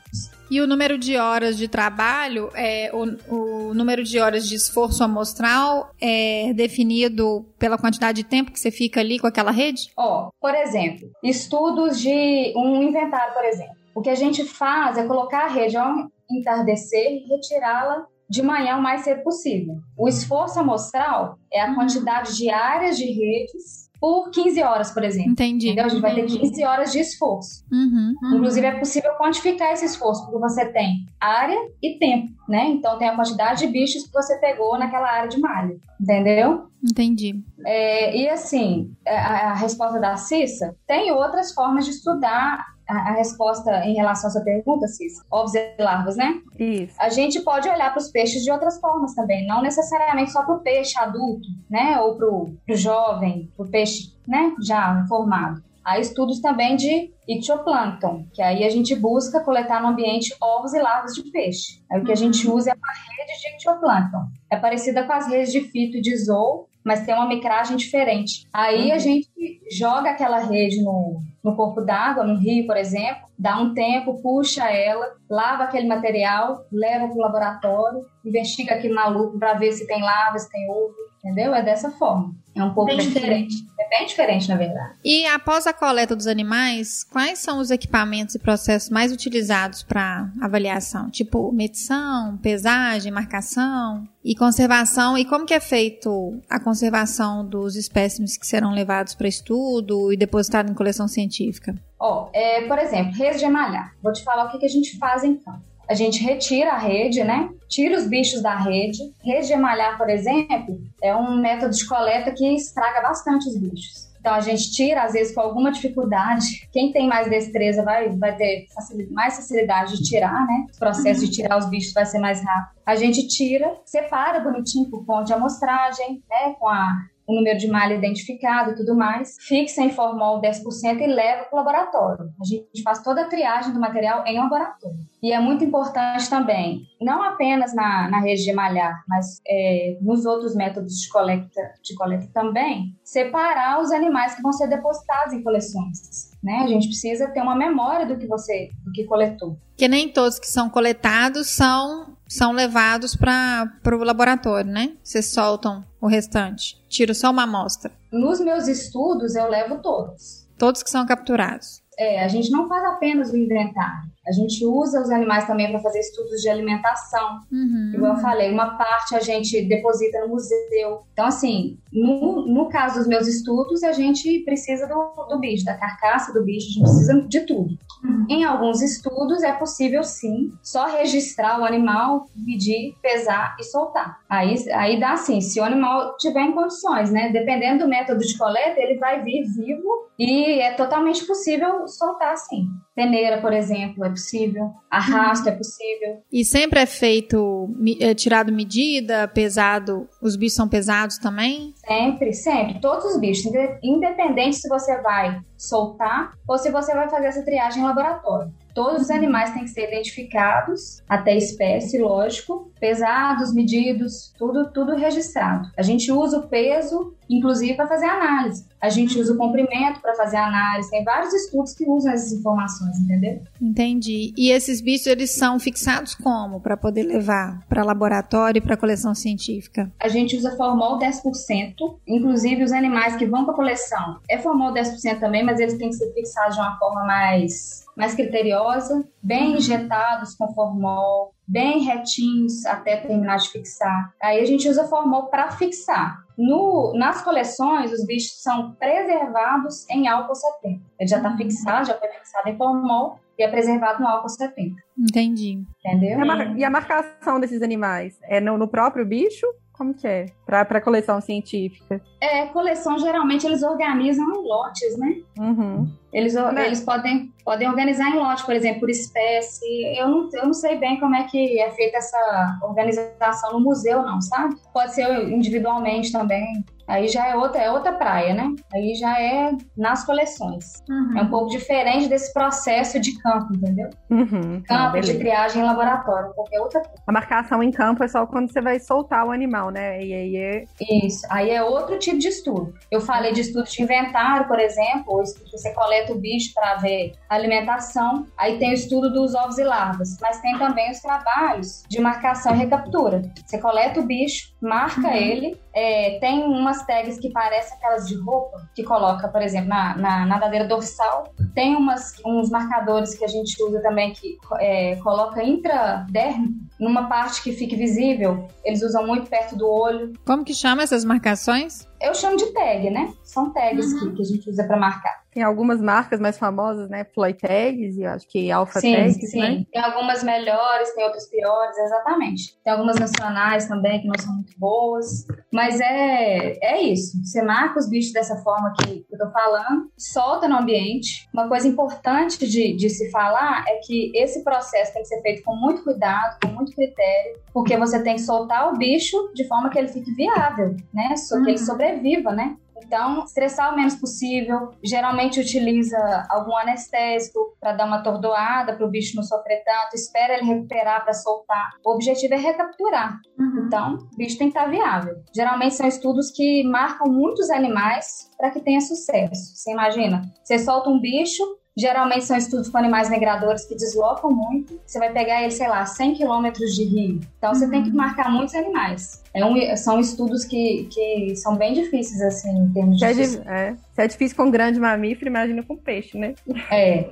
E 0.50 0.60
o 0.60 0.66
número 0.66 0.98
de 0.98 1.16
horas 1.16 1.56
de 1.56 1.68
trabalho, 1.68 2.50
é, 2.54 2.90
o, 2.92 3.68
o, 3.68 3.74
número 3.74 4.02
de 4.02 4.18
horas 4.18 4.48
de 4.48 4.56
esforço 4.56 5.04
amostral 5.04 5.94
é 6.00 6.52
definido 6.54 7.46
pela 7.58 7.78
quantidade 7.78 8.22
de 8.22 8.28
tempo 8.28 8.50
que 8.50 8.58
você 8.58 8.70
fica 8.70 8.98
ali 8.98 9.18
com 9.18 9.26
aquela 9.26 9.50
rede? 9.50 9.90
Ó, 9.96 10.26
oh, 10.26 10.32
por 10.40 10.54
exemplo, 10.54 11.08
estudos 11.22 12.00
de 12.00 12.52
um 12.56 12.82
inventário, 12.82 13.32
por 13.34 13.44
exemplo. 13.44 13.77
O 13.98 14.00
que 14.00 14.10
a 14.10 14.14
gente 14.14 14.44
faz 14.44 14.96
é 14.96 15.04
colocar 15.04 15.46
a 15.46 15.48
rede 15.48 15.76
ao 15.76 15.92
entardecer 16.30 17.14
e 17.14 17.26
retirá-la 17.26 18.06
de 18.30 18.44
manhã 18.44 18.76
o 18.76 18.80
mais 18.80 19.00
cedo 19.00 19.24
possível. 19.24 19.74
O 19.96 20.06
esforço 20.06 20.60
amostral 20.60 21.36
é 21.52 21.60
a 21.60 21.70
uhum. 21.70 21.74
quantidade 21.74 22.36
de 22.36 22.48
áreas 22.48 22.96
de 22.96 23.06
redes 23.06 23.90
por 24.00 24.30
15 24.30 24.62
horas, 24.62 24.92
por 24.92 25.02
exemplo. 25.02 25.32
Entendi. 25.32 25.66
Entendeu? 25.66 25.86
A 25.86 25.88
gente 25.88 26.00
vai 26.00 26.14
ter 26.14 26.26
15 26.26 26.64
horas 26.64 26.92
de 26.92 27.00
esforço. 27.00 27.64
Uhum, 27.72 28.14
uhum. 28.22 28.36
Inclusive, 28.36 28.66
é 28.68 28.78
possível 28.78 29.10
quantificar 29.14 29.72
esse 29.72 29.86
esforço, 29.86 30.24
porque 30.26 30.38
você 30.38 30.66
tem 30.66 31.04
área 31.20 31.58
e 31.82 31.98
tempo, 31.98 32.32
né? 32.48 32.68
Então, 32.68 32.96
tem 32.98 33.08
a 33.08 33.16
quantidade 33.16 33.66
de 33.66 33.72
bichos 33.72 34.04
que 34.04 34.12
você 34.12 34.38
pegou 34.38 34.78
naquela 34.78 35.10
área 35.10 35.28
de 35.28 35.40
malha. 35.40 35.76
Entendeu? 36.00 36.68
Entendi. 36.80 37.42
É, 37.66 38.16
e 38.16 38.28
assim, 38.28 38.92
a, 39.04 39.50
a 39.50 39.54
resposta 39.54 39.98
da 39.98 40.16
Cissa, 40.16 40.76
tem 40.86 41.10
outras 41.10 41.52
formas 41.52 41.84
de 41.84 41.90
estudar 41.90 42.77
a, 42.88 43.12
resposta 43.12 43.84
em 43.84 43.94
relação 43.94 44.28
à 44.28 44.32
sua 44.32 44.42
pergunta, 44.42 44.86
Cis, 44.88 45.14
ovos 45.30 45.54
e 45.54 45.74
larvas, 45.78 46.16
né? 46.16 46.40
Isso. 46.58 46.94
A 46.98 47.08
gente 47.10 47.40
pode 47.40 47.68
olhar 47.68 47.90
para 47.90 48.00
os 48.00 48.10
peixes 48.10 48.42
de 48.42 48.50
outras 48.50 48.80
formas 48.80 49.14
também, 49.14 49.46
não 49.46 49.62
necessariamente 49.62 50.32
só 50.32 50.42
para 50.44 50.54
o 50.54 50.60
peixe 50.60 50.98
adulto, 50.98 51.48
né? 51.68 52.00
Ou 52.00 52.16
para 52.16 52.26
o 52.26 52.76
jovem, 52.76 53.52
para 53.56 53.66
o 53.66 53.70
peixe, 53.70 54.14
né? 54.26 54.54
Já 54.62 55.04
formado. 55.08 55.62
Há 55.84 55.98
estudos 55.98 56.40
também 56.40 56.76
de 56.76 57.12
ictioplâncton, 57.26 58.26
que 58.34 58.42
aí 58.42 58.62
a 58.62 58.68
gente 58.68 58.94
busca 58.94 59.40
coletar 59.40 59.80
no 59.80 59.88
ambiente 59.88 60.34
ovos 60.40 60.74
e 60.74 60.78
larvas 60.78 61.14
de 61.14 61.22
peixe. 61.30 61.82
Aí 61.90 62.00
o 62.00 62.04
que 62.04 62.12
a 62.12 62.16
gente 62.16 62.46
uhum. 62.46 62.56
usa 62.56 62.70
é 62.70 62.72
a 62.72 63.22
rede 63.22 63.40
de 63.40 63.48
ictioplâncton. 63.54 64.26
É 64.50 64.56
parecida 64.56 65.04
com 65.04 65.12
as 65.12 65.26
redes 65.26 65.50
de 65.50 65.62
fito 65.62 65.96
e 65.96 66.00
de 66.02 66.14
zool, 66.16 66.68
mas 66.88 67.04
tem 67.04 67.14
uma 67.14 67.28
micragem 67.28 67.76
diferente. 67.76 68.48
Aí 68.50 68.86
uhum. 68.86 68.94
a 68.94 68.98
gente 68.98 69.28
joga 69.70 70.08
aquela 70.08 70.38
rede 70.38 70.82
no, 70.82 71.20
no 71.44 71.54
corpo 71.54 71.82
d'água, 71.82 72.24
no 72.24 72.38
rio, 72.38 72.66
por 72.66 72.78
exemplo, 72.78 73.28
dá 73.38 73.58
um 73.60 73.74
tempo, 73.74 74.22
puxa 74.22 74.64
ela, 74.70 75.06
lava 75.28 75.64
aquele 75.64 75.86
material, 75.86 76.64
leva 76.72 77.08
para 77.08 77.14
o 77.14 77.20
laboratório, 77.20 78.06
investiga 78.24 78.74
aquilo 78.74 78.94
na 78.94 79.06
lupa 79.06 79.38
para 79.38 79.52
ver 79.52 79.72
se 79.72 79.86
tem 79.86 80.00
lava, 80.00 80.38
se 80.38 80.50
tem 80.50 80.66
ovo, 80.70 80.94
entendeu? 81.18 81.54
É 81.54 81.62
dessa 81.62 81.90
forma. 81.90 82.34
É 82.54 82.64
um 82.64 82.74
pouco 82.74 82.94
diferente. 82.96 83.54
É 83.78 83.88
bem 83.88 84.06
diferente, 84.06 84.48
na 84.48 84.56
verdade. 84.56 84.94
E 85.04 85.24
após 85.26 85.66
a 85.66 85.72
coleta 85.72 86.16
dos 86.16 86.26
animais, 86.26 87.04
quais 87.04 87.38
são 87.38 87.60
os 87.60 87.70
equipamentos 87.70 88.34
e 88.34 88.38
processos 88.38 88.90
mais 88.90 89.12
utilizados 89.12 89.82
para 89.82 90.28
avaliação? 90.40 91.08
Tipo, 91.08 91.52
medição, 91.52 92.36
pesagem, 92.38 93.12
marcação 93.12 94.08
e 94.24 94.34
conservação? 94.34 95.16
E 95.16 95.24
como 95.24 95.46
que 95.46 95.54
é 95.54 95.60
feito 95.60 96.40
a 96.50 96.58
conservação 96.58 97.46
dos 97.46 97.76
espécimes 97.76 98.36
que 98.36 98.46
serão 98.46 98.72
levados 98.72 99.14
para 99.14 99.28
estudo 99.28 100.12
e 100.12 100.16
depositados 100.16 100.70
em 100.70 100.74
coleção 100.74 101.06
científica? 101.06 101.74
Ó, 102.00 102.24
oh, 102.24 102.30
é, 102.32 102.66
por 102.66 102.78
exemplo, 102.78 103.12
rede 103.12 103.38
de 103.38 103.44
emalhar. 103.44 103.94
Vou 104.02 104.12
te 104.12 104.24
falar 104.24 104.46
o 104.46 104.50
que, 104.50 104.58
que 104.58 104.66
a 104.66 104.70
gente 104.70 104.98
faz 104.98 105.22
então 105.22 105.60
a 105.88 105.94
gente 105.94 106.22
retira 106.22 106.72
a 106.72 106.78
rede, 106.78 107.24
né? 107.24 107.48
Tira 107.68 107.96
os 107.96 108.06
bichos 108.06 108.42
da 108.42 108.56
rede. 108.56 108.98
Rede 109.24 109.48
de 109.48 109.96
por 109.96 110.10
exemplo, 110.10 110.78
é 111.02 111.14
um 111.16 111.40
método 111.40 111.74
de 111.74 111.86
coleta 111.86 112.30
que 112.32 112.46
estraga 112.54 113.00
bastante 113.00 113.48
os 113.48 113.56
bichos. 113.58 114.08
Então 114.20 114.34
a 114.34 114.40
gente 114.40 114.70
tira, 114.72 115.04
às 115.04 115.12
vezes, 115.12 115.34
com 115.34 115.40
alguma 115.40 115.70
dificuldade. 115.70 116.68
Quem 116.72 116.92
tem 116.92 117.06
mais 117.06 117.30
destreza 117.30 117.82
vai, 117.82 118.10
vai 118.10 118.36
ter 118.36 118.66
facilidade, 118.74 119.14
mais 119.14 119.36
facilidade 119.36 119.96
de 119.96 120.02
tirar, 120.02 120.46
né? 120.46 120.66
O 120.74 120.78
processo 120.78 121.24
de 121.24 121.30
tirar 121.30 121.56
os 121.56 121.70
bichos 121.70 121.92
vai 121.92 122.04
ser 122.04 122.18
mais 122.18 122.44
rápido. 122.44 122.80
A 122.84 122.96
gente 122.96 123.26
tira, 123.28 123.74
separa 123.86 124.40
bonitinho 124.40 124.90
por 124.90 125.04
ponto 125.04 125.24
de 125.24 125.32
amostragem, 125.32 126.22
né? 126.28 126.54
Com 126.58 126.68
a 126.68 126.98
o 127.28 127.34
número 127.34 127.58
de 127.58 127.68
malha 127.68 127.94
identificado 127.94 128.70
e 128.70 128.74
tudo 128.74 128.96
mais, 128.96 129.36
fixa 129.46 129.82
em 129.82 129.90
formol 129.90 130.40
10% 130.40 131.00
e 131.00 131.06
leva 131.06 131.44
para 131.44 131.52
o 131.52 131.56
laboratório. 131.56 132.32
A 132.40 132.44
gente 132.44 132.82
faz 132.82 133.02
toda 133.02 133.22
a 133.22 133.28
triagem 133.28 133.74
do 133.74 133.78
material 133.78 134.24
em 134.26 134.38
laboratório. 134.38 134.96
E 135.22 135.32
é 135.32 135.38
muito 135.38 135.62
importante 135.62 136.30
também, 136.30 136.82
não 137.00 137.22
apenas 137.22 137.74
na, 137.74 138.08
na 138.08 138.20
rede 138.20 138.44
de 138.44 138.52
malhar, 138.52 138.94
mas 139.06 139.40
é, 139.46 139.98
nos 140.00 140.24
outros 140.24 140.54
métodos 140.54 140.94
de 140.94 141.08
coleta, 141.08 141.60
de 141.84 141.94
coleta 141.96 142.28
também, 142.32 142.96
separar 143.04 143.80
os 143.82 143.92
animais 143.92 144.34
que 144.34 144.42
vão 144.42 144.52
ser 144.52 144.68
depositados 144.68 145.34
em 145.34 145.42
coleções. 145.42 146.30
Né? 146.42 146.60
A 146.62 146.66
gente 146.66 146.86
precisa 146.86 147.28
ter 147.28 147.42
uma 147.42 147.56
memória 147.56 148.06
do 148.06 148.16
que 148.16 148.26
você 148.26 148.70
do 148.84 148.92
que 148.92 149.04
coletou. 149.04 149.58
Que 149.76 149.88
nem 149.88 150.08
todos 150.08 150.38
que 150.38 150.46
são 150.46 150.70
coletados 150.70 151.48
são 151.48 152.16
são 152.28 152.52
levados 152.52 153.16
para 153.16 153.72
o 153.86 154.04
laboratório, 154.04 154.70
né? 154.70 154.96
Vocês 155.02 155.32
soltam 155.32 155.84
o 156.00 156.06
restante. 156.06 156.76
Tiro 156.88 157.14
só 157.14 157.30
uma 157.30 157.44
amostra. 157.44 157.90
Nos 158.12 158.40
meus 158.40 158.68
estudos, 158.68 159.34
eu 159.34 159.48
levo 159.48 159.78
todos. 159.78 160.46
Todos 160.58 160.82
que 160.82 160.90
são 160.90 161.06
capturados. 161.06 161.82
É, 161.98 162.22
a 162.22 162.28
gente 162.28 162.48
não 162.50 162.68
faz 162.68 162.84
apenas 162.84 163.32
o 163.32 163.36
inventário. 163.36 164.08
A 164.24 164.30
gente 164.30 164.64
usa 164.64 165.02
os 165.02 165.10
animais 165.10 165.46
também 165.46 165.68
para 165.68 165.80
fazer 165.80 165.98
estudos 165.98 166.40
de 166.40 166.48
alimentação. 166.48 167.40
Uhum. 167.50 167.92
Igual 167.92 168.14
eu 168.14 168.20
falei, 168.20 168.52
uma 168.52 168.76
parte 168.76 169.16
a 169.16 169.20
gente 169.20 169.62
deposita 169.62 170.20
no 170.20 170.28
museu. 170.28 171.02
Então, 171.12 171.26
assim, 171.26 171.76
no, 171.92 172.46
no 172.46 172.68
caso 172.68 172.98
dos 172.98 173.08
meus 173.08 173.26
estudos, 173.26 173.82
a 173.82 173.92
gente 173.92 174.40
precisa 174.44 174.86
do, 174.86 175.26
do 175.28 175.40
bicho, 175.40 175.64
da 175.64 175.76
carcaça 175.76 176.32
do 176.32 176.44
bicho, 176.44 176.68
a 176.68 176.72
gente 176.72 176.82
precisa 176.82 177.20
de 177.22 177.40
tudo. 177.40 177.76
Uhum. 178.02 178.26
Em 178.28 178.44
alguns 178.44 178.80
estudos 178.80 179.42
é 179.42 179.52
possível 179.52 180.02
sim, 180.02 180.52
só 180.62 180.86
registrar 180.86 181.60
o 181.60 181.64
animal, 181.64 182.26
medir, 182.34 182.96
pesar 183.02 183.56
e 183.58 183.64
soltar. 183.64 184.18
Aí, 184.28 184.54
aí 184.72 185.00
dá 185.00 185.12
assim, 185.12 185.40
se 185.40 185.60
o 185.60 185.64
animal 185.64 186.16
tiver 186.16 186.42
em 186.42 186.52
condições, 186.52 187.10
né? 187.10 187.30
Dependendo 187.30 187.84
do 187.84 187.90
método 187.90 188.20
de 188.20 188.36
coleta, 188.36 188.80
ele 188.80 188.98
vai 188.98 189.22
vir 189.22 189.44
vivo 189.44 190.08
e 190.18 190.60
é 190.60 190.74
totalmente 190.74 191.26
possível 191.26 191.86
soltar 191.86 192.32
assim. 192.32 192.66
Peneira, 192.98 193.40
por 193.40 193.52
exemplo, 193.52 194.04
é 194.04 194.10
possível. 194.10 194.72
Arrasto 194.90 195.48
é 195.48 195.52
possível. 195.52 196.20
E 196.32 196.44
sempre 196.44 196.80
é 196.80 196.86
feito, 196.86 197.72
é 198.00 198.12
tirado 198.12 198.52
medida, 198.52 199.28
pesado. 199.28 200.08
Os 200.20 200.34
bichos 200.34 200.56
são 200.56 200.68
pesados 200.68 201.16
também? 201.16 201.72
Sempre, 201.86 202.32
sempre. 202.32 202.80
Todos 202.80 203.04
os 203.04 203.20
bichos, 203.20 203.52
independente 203.84 204.56
se 204.56 204.68
você 204.68 205.00
vai 205.00 205.40
soltar 205.56 206.32
ou 206.48 206.58
se 206.58 206.72
você 206.72 206.92
vai 206.92 207.08
fazer 207.08 207.26
essa 207.26 207.44
triagem 207.44 207.82
em 207.82 207.86
laboratório. 207.86 208.52
Todos 208.74 209.02
os 209.02 209.10
animais 209.10 209.52
têm 209.52 209.62
que 209.62 209.70
ser 209.70 209.88
identificados, 209.88 211.00
até 211.08 211.36
espécie, 211.36 211.98
lógico, 211.98 212.72
pesados, 212.80 213.54
medidos, 213.54 214.32
tudo, 214.36 214.72
tudo 214.72 214.96
registrado. 214.96 215.68
A 215.76 215.82
gente 215.82 216.10
usa 216.10 216.38
o 216.38 216.48
peso, 216.48 217.14
inclusive, 217.28 217.74
para 217.74 217.86
fazer 217.86 218.06
análise. 218.06 218.66
A 218.80 218.88
gente 218.88 219.18
usa 219.18 219.32
o 219.32 219.36
comprimento 219.36 220.00
para 220.00 220.14
fazer 220.14 220.36
análise. 220.36 220.90
Tem 220.90 221.04
vários 221.04 221.32
estudos 221.34 221.74
que 221.74 221.84
usam 221.88 222.12
essas 222.12 222.32
informações, 222.32 222.98
entendeu? 222.98 223.42
Entendi. 223.60 224.32
E 224.36 224.50
esses 224.50 224.80
bichos, 224.80 225.06
eles 225.06 225.32
são 225.32 225.58
fixados 225.58 226.14
como 226.14 226.60
para 226.60 226.76
poder 226.76 227.02
levar 227.02 227.66
para 227.68 227.84
laboratório 227.84 228.58
e 228.58 228.62
para 228.62 228.76
coleção 228.76 229.14
científica? 229.14 229.90
A 230.00 230.08
gente 230.08 230.36
usa 230.36 230.56
formol 230.56 230.98
10%. 230.98 231.74
Inclusive, 232.06 232.62
os 232.62 232.72
animais 232.72 233.16
que 233.16 233.26
vão 233.26 233.44
para 233.44 233.54
coleção 233.54 234.18
é 234.28 234.38
formol 234.38 234.72
10% 234.72 235.18
também, 235.18 235.44
mas 235.44 235.58
eles 235.60 235.76
têm 235.76 235.88
que 235.88 235.96
ser 235.96 236.12
fixados 236.12 236.54
de 236.54 236.60
uma 236.60 236.78
forma 236.78 237.04
mais 237.04 237.86
mais 237.98 238.14
criteriosa, 238.14 239.04
bem 239.20 239.56
injetados 239.56 240.36
com 240.36 240.54
formol, 240.54 241.34
bem 241.44 241.80
retinhos 241.80 242.64
até 242.64 242.96
terminar 242.96 243.38
de 243.38 243.48
fixar. 243.48 244.14
Aí 244.22 244.40
a 244.40 244.44
gente 244.44 244.68
usa 244.68 244.84
formol 244.84 245.26
para 245.26 245.50
fixar. 245.50 246.24
No, 246.38 246.92
nas 246.96 247.20
coleções, 247.22 247.92
os 247.92 248.06
bichos 248.06 248.40
são 248.40 248.72
preservados 248.74 249.88
em 249.90 250.06
álcool 250.06 250.36
70. 250.36 250.80
Ele 251.00 251.08
já 251.08 251.16
está 251.16 251.36
fixado, 251.36 251.86
já 251.88 251.98
foi 251.98 252.08
fixado 252.10 252.48
em 252.48 252.56
formol 252.56 253.18
e 253.36 253.42
é 253.42 253.48
preservado 253.48 254.00
no 254.00 254.06
álcool 254.06 254.28
70. 254.28 254.76
Entendi. 254.96 255.64
Entendeu? 255.84 256.20
E 256.20 256.30
a, 256.30 256.44
e 256.58 256.64
a 256.64 256.70
marcação 256.70 257.40
desses 257.40 257.60
animais? 257.60 258.18
É 258.22 258.40
no, 258.40 258.56
no 258.56 258.68
próprio 258.68 259.04
bicho 259.04 259.46
como 259.78 259.94
que 259.94 260.08
é? 260.08 260.26
Para 260.44 260.80
coleção 260.80 261.20
científica? 261.20 262.02
É, 262.20 262.46
coleção 262.46 262.98
geralmente 262.98 263.46
eles 263.46 263.62
organizam 263.62 264.26
em 264.28 264.46
lotes, 264.46 264.98
né? 264.98 265.14
Uhum. 265.38 265.88
Eles, 266.12 266.34
né? 266.34 266.66
eles 266.66 266.80
podem, 266.80 267.32
podem 267.44 267.68
organizar 267.68 268.10
em 268.10 268.18
lote, 268.18 268.44
por 268.44 268.54
exemplo, 268.56 268.80
por 268.80 268.90
espécie. 268.90 269.96
Eu 269.96 270.08
não, 270.08 270.28
eu 270.32 270.46
não 270.46 270.52
sei 270.52 270.76
bem 270.76 270.98
como 270.98 271.14
é 271.14 271.22
que 271.24 271.60
é 271.60 271.70
feita 271.70 271.98
essa 271.98 272.58
organização 272.62 273.52
no 273.52 273.60
museu, 273.60 274.02
não, 274.02 274.20
sabe? 274.20 274.56
Pode 274.72 274.94
ser 274.94 275.08
individualmente 275.30 276.10
também. 276.10 276.64
Aí 276.88 277.06
já 277.06 277.28
é 277.28 277.36
outra, 277.36 277.60
é 277.60 277.70
outra 277.70 277.92
praia, 277.92 278.32
né? 278.32 278.48
Aí 278.72 278.94
já 278.94 279.20
é 279.20 279.52
nas 279.76 280.04
coleções. 280.04 280.82
Uhum. 280.88 281.18
É 281.18 281.22
um 281.22 281.28
pouco 281.28 281.50
diferente 281.50 282.08
desse 282.08 282.32
processo 282.32 282.98
de 282.98 283.16
campo, 283.20 283.54
entendeu? 283.54 283.90
Uhum. 284.10 284.62
Campo 284.66 284.96
ah, 284.96 285.00
de 285.00 285.18
triagem 285.18 285.62
em 285.62 285.64
laboratório, 285.66 286.32
qualquer 286.34 286.60
outra 286.60 286.80
coisa. 286.80 287.02
A 287.06 287.12
marcação 287.12 287.62
em 287.62 287.70
campo 287.70 288.02
é 288.02 288.08
só 288.08 288.26
quando 288.26 288.50
você 288.50 288.62
vai 288.62 288.80
soltar 288.80 289.26
o 289.26 289.30
animal, 289.30 289.70
né? 289.70 290.02
E 290.02 290.14
aí 290.14 290.36
é. 290.36 290.64
Isso. 291.04 291.26
Aí 291.28 291.50
é 291.50 291.62
outro 291.62 291.98
tipo 291.98 292.18
de 292.18 292.28
estudo. 292.28 292.72
Eu 292.90 293.02
falei 293.02 293.32
de 293.32 293.42
estudo 293.42 293.68
de 293.68 293.82
inventário, 293.82 294.48
por 294.48 294.58
exemplo, 294.58 295.04
ou 295.08 295.22
estudo 295.22 295.44
que 295.44 295.58
você 295.58 295.72
coleta 295.74 296.12
o 296.12 296.18
bicho 296.18 296.54
para 296.54 296.76
ver 296.76 297.12
a 297.28 297.34
alimentação. 297.34 298.26
Aí 298.36 298.58
tem 298.58 298.70
o 298.70 298.74
estudo 298.74 299.12
dos 299.12 299.34
ovos 299.34 299.58
e 299.58 299.64
larvas. 299.64 300.16
Mas 300.22 300.40
tem 300.40 300.56
também 300.58 300.90
os 300.90 301.00
trabalhos 301.00 301.84
de 301.86 302.00
marcação 302.00 302.54
e 302.54 302.58
recaptura. 302.58 303.22
Você 303.44 303.58
coleta 303.58 304.00
o 304.00 304.04
bicho, 304.04 304.54
marca 304.60 305.08
uhum. 305.08 305.14
ele, 305.14 305.60
é, 305.72 306.18
tem 306.18 306.42
umas 306.44 306.84
tags 306.84 307.18
que 307.18 307.30
parecem 307.30 307.76
aquelas 307.76 308.08
de 308.08 308.16
roupa, 308.16 308.68
que 308.74 308.82
coloca, 308.82 309.28
por 309.28 309.40
exemplo, 309.40 309.68
na, 309.68 309.96
na 309.96 310.26
nadadeira 310.26 310.66
dorsal. 310.66 311.32
Tem 311.54 311.76
umas, 311.76 312.14
uns 312.24 312.50
marcadores 312.50 313.14
que 313.14 313.24
a 313.24 313.28
gente 313.28 313.62
usa 313.62 313.80
também 313.80 314.12
que 314.12 314.36
é, 314.58 314.96
coloca 314.96 315.42
intraderme, 315.42 316.56
numa 316.78 317.08
parte 317.08 317.42
que 317.42 317.52
fique 317.52 317.76
visível. 317.76 318.48
Eles 318.64 318.82
usam 318.82 319.06
muito 319.06 319.30
perto 319.30 319.56
do 319.56 319.68
olho. 319.68 320.12
Como 320.24 320.44
que 320.44 320.54
chama 320.54 320.82
essas 320.82 321.04
marcações? 321.04 321.88
Eu 322.00 322.14
chamo 322.14 322.36
de 322.36 322.46
tag, 322.52 322.90
né? 322.90 323.12
São 323.22 323.52
tags 323.52 323.92
uhum. 323.92 324.10
que, 324.10 324.16
que 324.16 324.22
a 324.22 324.24
gente 324.24 324.50
usa 324.50 324.64
para 324.64 324.76
marcar. 324.76 325.22
Tem 325.38 325.44
algumas 325.44 325.80
marcas 325.80 326.18
mais 326.18 326.36
famosas, 326.36 326.90
né? 326.90 327.04
Floy 327.14 327.32
Tags 327.32 327.96
e 327.96 328.04
acho 328.04 328.26
que 328.26 328.50
Alpha 328.50 328.80
sim, 328.80 328.92
Tags, 328.92 329.30
sim. 329.30 329.38
né? 329.38 329.64
Tem 329.72 329.80
algumas 329.80 330.24
melhores, 330.24 330.92
tem 330.96 331.04
outras 331.04 331.30
piores, 331.30 331.78
exatamente. 331.78 332.58
Tem 332.64 332.72
algumas 332.72 332.98
nacionais 332.98 333.68
também 333.68 334.00
que 334.00 334.08
não 334.08 334.18
são 334.18 334.34
muito 334.34 334.52
boas. 334.58 335.28
Mas 335.52 335.80
é, 335.80 336.58
é 336.60 336.82
isso. 336.82 337.24
Você 337.24 337.40
marca 337.40 337.78
os 337.78 337.88
bichos 337.88 338.12
dessa 338.12 338.34
forma 338.38 338.72
que 338.80 339.06
eu 339.08 339.16
tô 339.16 339.30
falando, 339.30 339.88
solta 339.96 340.48
no 340.48 340.56
ambiente. 340.56 341.28
Uma 341.32 341.46
coisa 341.46 341.68
importante 341.68 342.44
de, 342.44 342.74
de 342.74 342.90
se 342.90 343.08
falar 343.12 343.64
é 343.68 343.76
que 343.86 344.10
esse 344.16 344.42
processo 344.42 344.92
tem 344.92 345.02
que 345.02 345.08
ser 345.08 345.22
feito 345.22 345.44
com 345.44 345.54
muito 345.54 345.84
cuidado, 345.84 346.36
com 346.42 346.48
muito 346.48 346.72
critério, 346.72 347.38
porque 347.52 347.76
você 347.76 348.02
tem 348.02 348.16
que 348.16 348.22
soltar 348.22 348.74
o 348.74 348.76
bicho 348.76 349.16
de 349.34 349.46
forma 349.46 349.70
que 349.70 349.78
ele 349.78 349.86
fique 349.86 350.12
viável, 350.14 350.74
né? 350.92 351.14
Só 351.14 351.36
que 351.36 351.42
uhum. 351.42 351.48
ele 351.50 351.58
sobreviva, 351.58 352.32
né? 352.32 352.56
Então, 352.84 353.24
estressar 353.24 353.72
o 353.72 353.76
menos 353.76 353.94
possível. 353.94 354.70
Geralmente 354.82 355.40
utiliza 355.40 355.98
algum 356.30 356.56
anestésico 356.56 357.56
para 357.60 357.72
dar 357.72 357.86
uma 357.86 357.98
atordoada 357.98 358.74
para 358.74 358.86
o 358.86 358.90
bicho 358.90 359.16
não 359.16 359.22
sofrer 359.22 359.62
tanto. 359.64 359.94
Espera 359.94 360.34
ele 360.34 360.44
recuperar 360.46 361.04
para 361.04 361.12
soltar. 361.12 361.70
O 361.84 361.94
objetivo 361.94 362.34
é 362.34 362.38
recapturar. 362.38 363.18
Uhum. 363.38 363.64
Então, 363.66 363.98
o 364.12 364.16
bicho 364.16 364.38
tem 364.38 364.50
que 364.50 364.58
estar 364.58 364.64
tá 364.64 364.70
viável. 364.70 365.16
Geralmente 365.34 365.74
são 365.74 365.86
estudos 365.86 366.30
que 366.30 366.64
marcam 366.64 367.10
muitos 367.10 367.50
animais 367.50 368.30
para 368.36 368.50
que 368.50 368.60
tenha 368.60 368.80
sucesso. 368.80 369.56
Você 369.56 369.72
imagina? 369.72 370.22
Você 370.44 370.58
solta 370.58 370.88
um 370.88 371.00
bicho, 371.00 371.42
Geralmente 371.78 372.24
são 372.24 372.36
estudos 372.36 372.68
com 372.68 372.76
animais 372.76 373.08
migradores 373.08 373.64
que 373.64 373.76
deslocam 373.76 374.32
muito. 374.32 374.80
Você 374.84 374.98
vai 374.98 375.12
pegar 375.12 375.42
ele, 375.42 375.52
sei 375.52 375.68
lá, 375.68 375.86
100 375.86 376.14
quilômetros 376.14 376.74
de 376.74 376.82
rio. 376.82 377.20
Então 377.38 377.54
você 377.54 377.66
uhum. 377.66 377.70
tem 377.70 377.84
que 377.84 377.92
marcar 377.92 378.32
muitos 378.32 378.52
animais. 378.56 379.22
É 379.34 379.44
um, 379.44 379.76
são 379.76 380.00
estudos 380.00 380.44
que, 380.44 380.88
que 380.92 381.36
são 381.36 381.56
bem 381.56 381.74
difíceis, 381.74 382.20
assim, 382.20 382.50
em 382.50 382.72
termos 382.72 382.98
de. 382.98 383.04
É, 383.04 383.74
se 383.98 384.02
é 384.02 384.06
difícil 384.06 384.36
com 384.36 384.50
grande 384.50 384.78
mamífero, 384.78 385.28
imagina 385.28 385.62
com 385.62 385.76
peixe, 385.76 386.16
né? 386.16 386.34
É. 386.70 387.10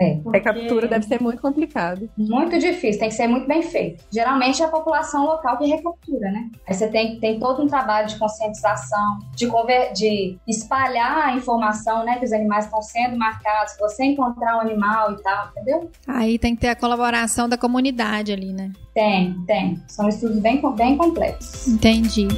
é. 0.00 0.20
A 0.34 0.40
captura 0.40 0.88
deve 0.88 1.06
ser 1.06 1.20
muito 1.22 1.40
complicado. 1.40 2.08
Muito 2.16 2.58
difícil, 2.58 3.00
tem 3.00 3.08
que 3.08 3.14
ser 3.14 3.28
muito 3.28 3.46
bem 3.46 3.62
feito. 3.62 4.04
Geralmente 4.12 4.62
é 4.62 4.66
a 4.66 4.68
população 4.68 5.24
local 5.24 5.56
que 5.58 5.66
recaptura, 5.66 6.30
né? 6.30 6.50
Aí 6.66 6.74
você 6.74 6.88
tem, 6.88 7.20
tem 7.20 7.38
todo 7.38 7.62
um 7.62 7.66
trabalho 7.66 8.08
de 8.08 8.18
conscientização, 8.18 9.18
de, 9.34 9.46
conver, 9.46 9.92
de 9.92 10.36
espalhar 10.48 11.28
a 11.28 11.36
informação, 11.36 12.04
né? 12.04 12.18
Que 12.18 12.24
os 12.24 12.32
animais 12.32 12.64
estão 12.64 12.82
sendo 12.82 13.16
marcados, 13.16 13.76
você 13.78 14.04
encontrar 14.04 14.56
um 14.56 14.60
animal 14.60 15.12
e 15.12 15.22
tal, 15.22 15.48
entendeu? 15.50 15.90
Aí 16.06 16.38
tem 16.38 16.54
que 16.54 16.62
ter 16.62 16.68
a 16.68 16.76
colaboração 16.76 17.48
da 17.48 17.56
comunidade 17.56 18.32
ali, 18.32 18.52
né? 18.52 18.72
Tem, 18.96 19.34
tem. 19.46 19.82
São 19.86 20.08
estudos 20.08 20.38
bem, 20.38 20.58
bem 20.74 20.96
complexos. 20.96 21.68
Entendi. 21.68 22.28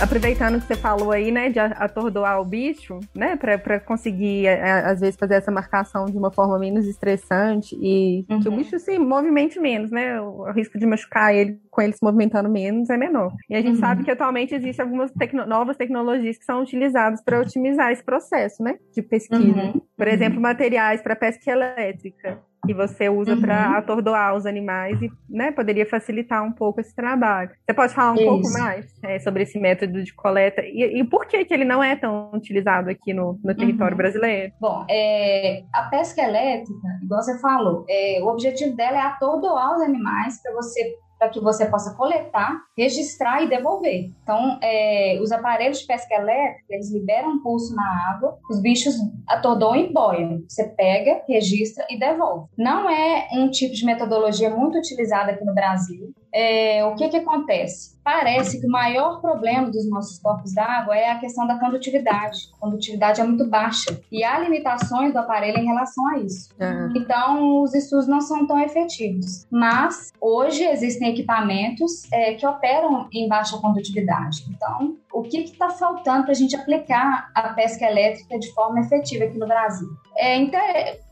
aproveitando 0.00 0.60
que 0.60 0.66
você 0.66 0.74
falou 0.74 1.12
aí, 1.12 1.30
né, 1.30 1.48
de 1.48 1.60
atordoar 1.60 2.40
o 2.40 2.44
bicho, 2.44 2.98
né, 3.14 3.36
para 3.36 3.78
conseguir, 3.78 4.48
é, 4.48 4.54
é, 4.54 4.72
às 4.84 4.98
vezes, 4.98 5.14
fazer 5.14 5.34
essa 5.34 5.52
marcação 5.52 6.06
de 6.06 6.18
uma 6.18 6.32
forma 6.32 6.58
menos 6.58 6.88
estressante 6.88 7.78
e 7.80 8.26
uhum. 8.28 8.40
que 8.40 8.48
o 8.48 8.50
uhum. 8.50 8.58
bicho 8.58 8.76
se 8.80 8.98
movimente 8.98 9.60
menos, 9.60 9.92
né, 9.92 10.20
o 10.20 10.50
risco 10.50 10.76
de 10.76 10.84
machucar 10.86 11.32
ele 11.32 11.56
com 11.70 11.80
ele 11.80 11.92
se 11.92 12.02
movimentando 12.02 12.50
menos 12.50 12.90
é 12.90 12.96
menor. 12.96 13.32
E 13.48 13.54
a 13.54 13.62
gente 13.62 13.74
uhum. 13.74 13.80
sabe 13.80 14.02
que 14.02 14.10
atualmente 14.10 14.56
existem 14.56 14.84
algumas 14.84 15.12
tecno 15.12 15.46
novas 15.46 15.76
tecnologias 15.76 16.36
que 16.36 16.44
são 16.44 16.62
utilizadas 16.62 17.22
para 17.22 17.38
otimizar 17.38 17.92
esse 17.92 18.02
processo, 18.02 18.60
né, 18.60 18.74
de 18.92 19.02
pesquisa. 19.02 19.40
Uhum. 19.40 19.80
Por 19.96 20.08
exemplo, 20.08 20.40
materiais 20.40 21.00
para 21.00 21.14
pesca 21.14 21.48
elétrica 21.48 22.40
que 22.64 22.72
você 22.72 23.08
usa 23.08 23.34
uhum. 23.34 23.40
para 23.40 23.78
atordoar 23.78 24.34
os 24.34 24.46
animais 24.46 25.00
e 25.02 25.10
né, 25.28 25.50
poderia 25.50 25.84
facilitar 25.84 26.44
um 26.44 26.52
pouco 26.52 26.80
esse 26.80 26.94
trabalho. 26.94 27.50
Você 27.66 27.74
pode 27.74 27.92
falar 27.92 28.12
um 28.12 28.16
Isso. 28.16 28.24
pouco 28.24 28.52
mais 28.52 28.86
é, 29.02 29.18
sobre 29.18 29.42
esse 29.42 29.58
método 29.58 30.02
de 30.02 30.14
coleta 30.14 30.62
e, 30.62 31.00
e, 31.00 31.04
por 31.04 31.26
que, 31.26 31.44
que 31.44 31.52
ele 31.52 31.64
não 31.64 31.82
é 31.82 31.96
tão 31.96 32.30
utilizado 32.32 32.88
aqui 32.88 33.12
no, 33.12 33.38
no 33.42 33.54
território 33.54 33.94
uhum. 33.94 33.98
brasileiro? 33.98 34.52
Bom, 34.60 34.86
é, 34.88 35.64
a 35.72 35.82
pesca 35.84 36.22
elétrica, 36.22 36.88
igual 37.02 37.22
você 37.22 37.38
falou, 37.40 37.84
é, 37.88 38.20
o 38.22 38.28
objetivo 38.28 38.76
dela 38.76 38.96
é 38.96 39.00
atordoar 39.00 39.76
os 39.76 39.82
animais 39.82 40.40
para 40.40 40.52
você 40.54 40.96
para 41.22 41.28
que 41.28 41.38
você 41.38 41.66
possa 41.66 41.94
coletar, 41.94 42.52
registrar 42.76 43.44
e 43.44 43.48
devolver. 43.48 44.10
Então, 44.24 44.58
é, 44.60 45.20
os 45.22 45.30
aparelhos 45.30 45.78
de 45.78 45.86
pesca 45.86 46.16
elétrica, 46.16 46.64
eles 46.68 46.92
liberam 46.92 47.34
um 47.34 47.40
pulso 47.40 47.76
na 47.76 48.10
água, 48.10 48.38
os 48.50 48.60
bichos 48.60 48.96
atordoam 49.28 49.76
e 49.76 49.92
boiam. 49.92 50.42
Você 50.48 50.64
pega, 50.70 51.22
registra 51.28 51.86
e 51.88 51.96
devolve. 51.96 52.48
Não 52.58 52.90
é 52.90 53.28
um 53.34 53.48
tipo 53.48 53.72
de 53.72 53.84
metodologia 53.84 54.50
muito 54.50 54.76
utilizada 54.76 55.30
aqui 55.30 55.44
no 55.44 55.54
Brasil. 55.54 56.12
É, 56.34 56.84
o 56.86 56.96
que, 56.96 57.08
que 57.08 57.18
acontece? 57.18 57.96
Parece 58.04 58.60
que 58.60 58.66
o 58.66 58.70
maior 58.70 59.20
problema 59.20 59.70
dos 59.70 59.88
nossos 59.88 60.18
corpos 60.18 60.52
d'água 60.54 60.96
é 60.96 61.10
a 61.10 61.18
questão 61.18 61.46
da 61.46 61.58
condutividade. 61.58 62.50
A 62.54 62.58
condutividade 62.58 63.20
é 63.20 63.24
muito 63.24 63.48
baixa 63.48 64.00
e 64.10 64.24
há 64.24 64.38
limitações 64.38 65.12
do 65.12 65.18
aparelho 65.18 65.58
em 65.58 65.66
relação 65.66 66.06
a 66.08 66.18
isso. 66.18 66.50
Uhum. 66.60 66.92
Então, 66.96 67.62
os 67.62 67.74
estudos 67.74 68.08
não 68.08 68.20
são 68.20 68.46
tão 68.46 68.58
efetivos. 68.58 69.46
Mas, 69.50 70.12
hoje, 70.20 70.64
existem 70.64 71.10
equipamentos 71.10 72.10
é, 72.12 72.34
que 72.34 72.46
operam 72.46 73.08
em 73.12 73.28
baixa 73.28 73.56
condutividade. 73.58 74.44
Então, 74.50 74.96
o 75.12 75.22
que 75.22 75.38
está 75.38 75.68
faltando 75.68 76.22
para 76.22 76.32
a 76.32 76.34
gente 76.34 76.56
aplicar 76.56 77.30
a 77.34 77.50
pesca 77.50 77.84
elétrica 77.84 78.38
de 78.38 78.52
forma 78.54 78.80
efetiva 78.80 79.24
aqui 79.24 79.38
no 79.38 79.46
Brasil? 79.46 79.88
É, 80.16 80.38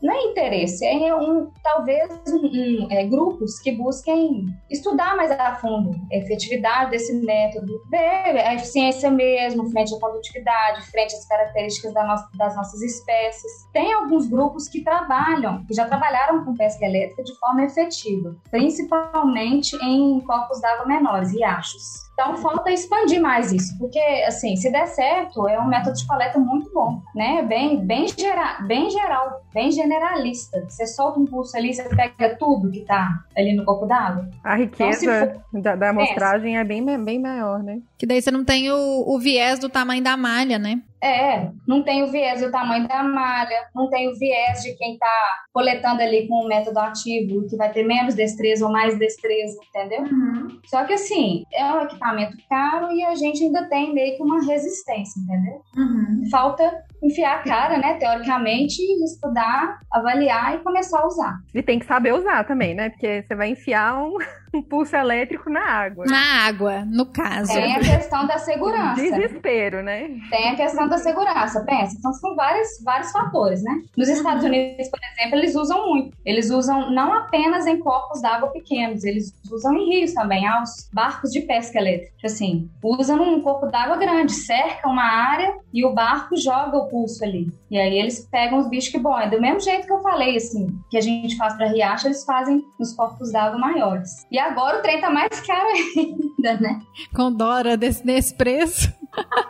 não 0.01 0.13
é 0.13 0.23
interesse, 0.25 0.85
é 0.85 1.15
um, 1.15 1.49
talvez 1.63 2.09
um, 2.27 2.45
um, 2.45 2.87
é, 2.91 3.05
grupos 3.05 3.59
que 3.59 3.71
busquem 3.71 4.45
estudar 4.69 5.15
mais 5.15 5.31
a 5.31 5.55
fundo 5.55 5.91
a 6.11 6.15
efetividade 6.15 6.80
desse 6.85 7.13
método, 7.13 7.81
ver 7.89 8.39
a 8.39 8.55
eficiência 8.55 9.09
mesmo, 9.09 9.69
frente 9.69 9.93
à 9.93 9.99
condutividade, 9.99 10.89
frente 10.91 11.15
às 11.15 11.27
características 11.27 11.93
da 11.93 12.03
nossa, 12.03 12.29
das 12.35 12.55
nossas 12.55 12.81
espécies. 12.81 13.51
Tem 13.71 13.93
alguns 13.93 14.27
grupos 14.27 14.67
que 14.67 14.83
trabalham, 14.83 15.65
que 15.65 15.73
já 15.73 15.85
trabalharam 15.85 16.43
com 16.43 16.55
pesca 16.55 16.85
elétrica 16.85 17.23
de 17.23 17.37
forma 17.37 17.63
efetiva, 17.63 18.35
principalmente 18.49 19.75
em 19.83 20.19
corpos 20.21 20.61
d'água 20.61 20.85
menores, 20.85 21.31
riachos. 21.31 22.10
Então 22.13 22.37
falta 22.37 22.71
expandir 22.71 23.21
mais 23.21 23.51
isso, 23.51 23.77
porque 23.77 23.99
assim, 24.27 24.55
se 24.55 24.71
der 24.71 24.87
certo, 24.87 25.47
é 25.47 25.59
um 25.59 25.67
método 25.67 25.95
de 25.95 26.05
coleta 26.05 26.37
muito 26.37 26.71
bom, 26.73 27.01
né? 27.15 27.41
Bem, 27.41 27.83
bem, 27.85 28.07
gera, 28.07 28.61
bem 28.67 28.89
geral, 28.89 29.41
bem 29.53 29.71
generalista. 29.71 30.63
Você 30.67 30.85
solta 30.85 31.19
um 31.19 31.25
pulso 31.25 31.57
ali, 31.57 31.73
você 31.73 31.83
pega 31.83 32.35
tudo 32.37 32.69
que 32.69 32.81
tá 32.81 33.23
ali 33.35 33.55
no 33.55 33.65
corpo 33.65 33.85
d'água. 33.85 34.29
A 34.43 34.55
riqueza 34.55 35.03
então, 35.03 35.41
for, 35.51 35.61
da, 35.61 35.75
da 35.75 35.89
amostragem 35.89 36.57
é 36.57 36.63
bem, 36.63 36.85
bem 37.03 37.19
maior, 37.19 37.63
né? 37.63 37.79
Que 37.97 38.05
daí 38.05 38.21
você 38.21 38.29
não 38.29 38.45
tem 38.45 38.71
o, 38.71 39.03
o 39.07 39.19
viés 39.19 39.57
do 39.57 39.69
tamanho 39.69 40.03
da 40.03 40.15
malha, 40.15 40.59
né? 40.59 40.81
É, 41.03 41.49
não 41.67 41.83
tem 41.83 42.03
o 42.03 42.11
viés 42.11 42.41
do 42.41 42.51
tamanho 42.51 42.87
da 42.87 43.03
malha, 43.03 43.67
não 43.73 43.89
tem 43.89 44.09
o 44.09 44.17
viés 44.17 44.61
de 44.61 44.73
quem 44.77 44.93
está 44.93 45.39
coletando 45.51 46.01
ali 46.01 46.27
com 46.27 46.45
o 46.45 46.47
método 46.47 46.79
ativo, 46.79 47.47
que 47.49 47.55
vai 47.55 47.71
ter 47.71 47.83
menos 47.83 48.13
destreza 48.13 48.65
ou 48.65 48.71
mais 48.71 48.97
destreza, 48.97 49.57
entendeu? 49.69 50.03
Uhum. 50.03 50.59
Só 50.65 50.85
que 50.85 50.93
assim, 50.93 51.43
é 51.53 51.65
um 51.73 51.81
equipamento 51.81 52.37
caro 52.49 52.91
e 52.91 53.03
a 53.03 53.15
gente 53.15 53.43
ainda 53.43 53.65
tem 53.65 53.93
meio 53.93 54.15
que 54.15 54.23
uma 54.23 54.45
resistência, 54.45 55.19
entendeu? 55.19 55.61
Uhum. 55.75 56.29
Falta 56.29 56.83
enfiar 57.01 57.37
a 57.37 57.43
cara, 57.43 57.77
né, 57.77 57.95
teoricamente, 57.95 58.81
estudar, 59.03 59.79
avaliar 59.91 60.55
e 60.55 60.59
começar 60.59 60.99
a 60.99 61.07
usar. 61.07 61.39
E 61.53 61.63
tem 61.63 61.79
que 61.79 61.85
saber 61.85 62.13
usar 62.13 62.43
também, 62.43 62.75
né? 62.75 62.89
Porque 62.89 63.23
você 63.23 63.35
vai 63.35 63.49
enfiar 63.49 63.97
um, 63.97 64.17
um 64.53 64.61
pulso 64.61 64.95
elétrico 64.95 65.49
na 65.49 65.63
água. 65.63 66.05
Na 66.05 66.45
água, 66.45 66.83
no 66.85 67.05
caso. 67.05 67.53
Tem 67.53 67.75
a 67.75 67.79
questão 67.79 68.27
da 68.27 68.37
segurança. 68.37 69.01
Desespero, 69.01 69.81
né? 69.81 70.09
Tem 70.29 70.49
a 70.49 70.55
questão 70.55 70.87
da 70.89 70.97
segurança, 70.97 71.63
pensa. 71.63 71.95
Então 71.97 72.11
são 72.13 72.35
vários, 72.35 72.67
vários 72.83 73.11
fatores, 73.11 73.63
né? 73.63 73.81
Nos 73.95 74.09
Estados 74.09 74.43
Unidos, 74.43 74.89
por 74.89 74.99
exemplo, 74.99 75.37
eles 75.37 75.55
usam 75.55 75.87
muito. 75.87 76.17
Eles 76.25 76.49
usam 76.49 76.91
não 76.91 77.13
apenas 77.13 77.65
em 77.65 77.79
corpos 77.79 78.21
d'água 78.21 78.49
pequenos, 78.49 79.03
eles 79.03 79.33
usam 79.49 79.73
em 79.75 79.89
rios 79.89 80.13
também, 80.13 80.45
aos 80.45 80.89
barcos 80.91 81.31
de 81.31 81.41
pesca 81.41 81.79
elétrica. 81.79 82.11
Assim, 82.23 82.69
usam 82.83 83.17
num 83.17 83.41
corpo 83.41 83.67
d'água 83.67 83.97
grande, 83.97 84.33
cerca 84.33 84.87
uma 84.87 85.03
área 85.03 85.55
e 85.73 85.85
o 85.85 85.93
barco 85.93 86.35
joga 86.35 86.77
o 86.77 86.87
pulso 86.87 87.23
ali. 87.23 87.51
E 87.69 87.77
aí 87.79 87.97
eles 87.97 88.27
pegam 88.29 88.59
os 88.59 88.67
bichos 88.67 88.91
que 88.91 88.99
boiam. 88.99 89.29
Do 89.29 89.39
mesmo 89.39 89.61
jeito 89.61 89.87
que 89.87 89.93
eu 89.93 90.01
falei, 90.01 90.35
assim, 90.35 90.67
que 90.89 90.97
a 90.97 91.01
gente 91.01 91.37
faz 91.37 91.55
para 91.55 91.69
riacho, 91.69 92.07
eles 92.07 92.25
fazem 92.25 92.61
nos 92.77 92.93
corpos 92.93 93.31
d'água 93.31 93.57
maiores. 93.57 94.25
E 94.29 94.40
agora 94.41 94.79
o 94.79 94.81
trem 94.81 94.99
tá 94.99 95.09
mais 95.09 95.39
caro 95.41 95.67
ainda, 95.67 96.59
né? 96.59 96.79
Com 97.15 97.31
dólar 97.31 97.77
desse, 97.77 98.05
nesse 98.05 98.35
preço. 98.35 98.91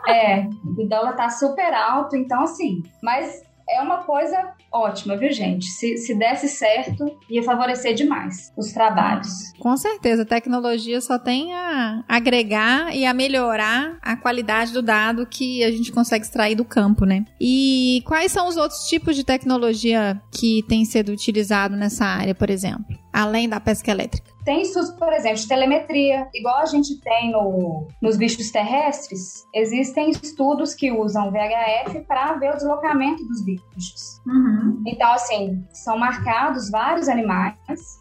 é, 0.06 0.46
o 0.64 0.88
dólar 0.88 1.14
tá 1.14 1.28
super 1.30 1.72
alto, 1.72 2.16
então 2.16 2.42
assim, 2.42 2.82
mas 3.02 3.42
é 3.68 3.80
uma 3.80 3.98
coisa 3.98 4.52
ótima, 4.70 5.16
viu, 5.16 5.32
gente? 5.32 5.66
Se, 5.66 5.96
se 5.96 6.14
desse 6.14 6.48
certo, 6.48 7.04
ia 7.28 7.42
favorecer 7.42 7.94
demais 7.94 8.52
os 8.56 8.72
trabalhos. 8.72 9.52
Com 9.58 9.76
certeza, 9.76 10.22
a 10.22 10.26
tecnologia 10.26 11.00
só 11.00 11.18
tem 11.18 11.54
a 11.54 12.04
agregar 12.08 12.94
e 12.94 13.06
a 13.06 13.14
melhorar 13.14 13.98
a 14.02 14.16
qualidade 14.16 14.72
do 14.72 14.82
dado 14.82 15.26
que 15.26 15.62
a 15.64 15.70
gente 15.70 15.92
consegue 15.92 16.24
extrair 16.24 16.54
do 16.54 16.64
campo, 16.64 17.04
né? 17.04 17.24
E 17.40 18.02
quais 18.06 18.32
são 18.32 18.48
os 18.48 18.56
outros 18.56 18.86
tipos 18.86 19.16
de 19.16 19.24
tecnologia 19.24 20.20
que 20.30 20.62
tem 20.68 20.84
sido 20.84 21.10
utilizado 21.10 21.76
nessa 21.76 22.04
área, 22.04 22.34
por 22.34 22.50
exemplo, 22.50 22.96
além 23.12 23.48
da 23.48 23.60
pesca 23.60 23.90
elétrica? 23.90 24.31
Tem 24.44 24.62
estudos, 24.62 24.90
por 24.92 25.12
exemplo, 25.12 25.38
de 25.38 25.48
telemetria, 25.48 26.28
igual 26.34 26.58
a 26.58 26.66
gente 26.66 27.00
tem 27.00 27.30
no, 27.30 27.86
nos 28.00 28.16
bichos 28.16 28.50
terrestres, 28.50 29.46
existem 29.54 30.10
estudos 30.10 30.74
que 30.74 30.90
usam 30.90 31.30
VHF 31.30 32.00
para 32.06 32.34
ver 32.34 32.50
o 32.50 32.56
deslocamento 32.56 33.24
dos 33.24 33.44
bichos. 33.44 34.20
Uhum. 34.26 34.82
Então, 34.86 35.12
assim, 35.12 35.64
são 35.72 35.96
marcados 35.98 36.70
vários 36.70 37.08
animais 37.08 37.54